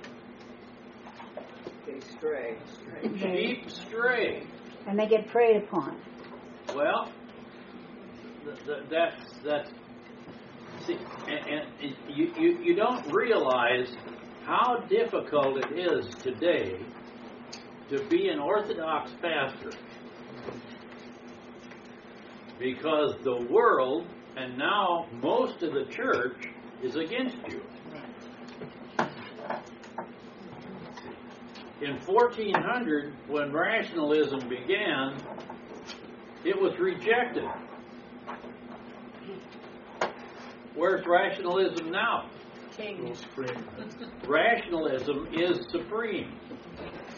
[1.87, 2.57] They stray.
[3.19, 4.47] Sheep stray.
[4.87, 6.01] And they get preyed upon.
[6.75, 7.11] Well,
[8.45, 9.71] th- th- that's that's
[10.87, 10.99] see,
[11.29, 13.95] and, and, and you, you you don't realize
[14.45, 16.79] how difficult it is today
[17.91, 19.71] to be an Orthodox pastor
[22.59, 26.49] because the world and now most of the church
[26.83, 27.63] is against you.
[31.85, 35.21] In 1400, when rationalism began,
[36.43, 37.45] it was rejected.
[40.75, 42.31] Where's rationalism now?
[42.75, 43.15] King.
[44.27, 46.33] Rationalism is supreme.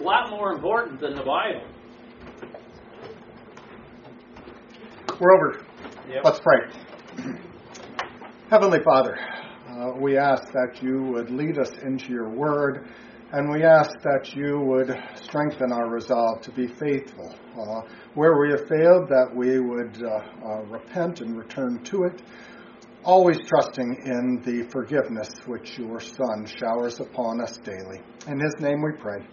[0.00, 1.64] A lot more important than the Bible.
[5.20, 5.64] We're over.
[6.10, 6.24] Yep.
[6.24, 7.36] Let's pray.
[8.50, 9.16] Heavenly Father,
[9.70, 12.88] uh, we ask that you would lead us into your word,
[13.32, 17.34] and we ask that you would strengthen our resolve to be faithful.
[17.58, 17.80] Uh,
[18.14, 22.22] where we have failed, that we would uh, uh, repent and return to it,
[23.04, 28.00] always trusting in the forgiveness which your Son showers upon us daily.
[28.26, 29.24] In his name we pray.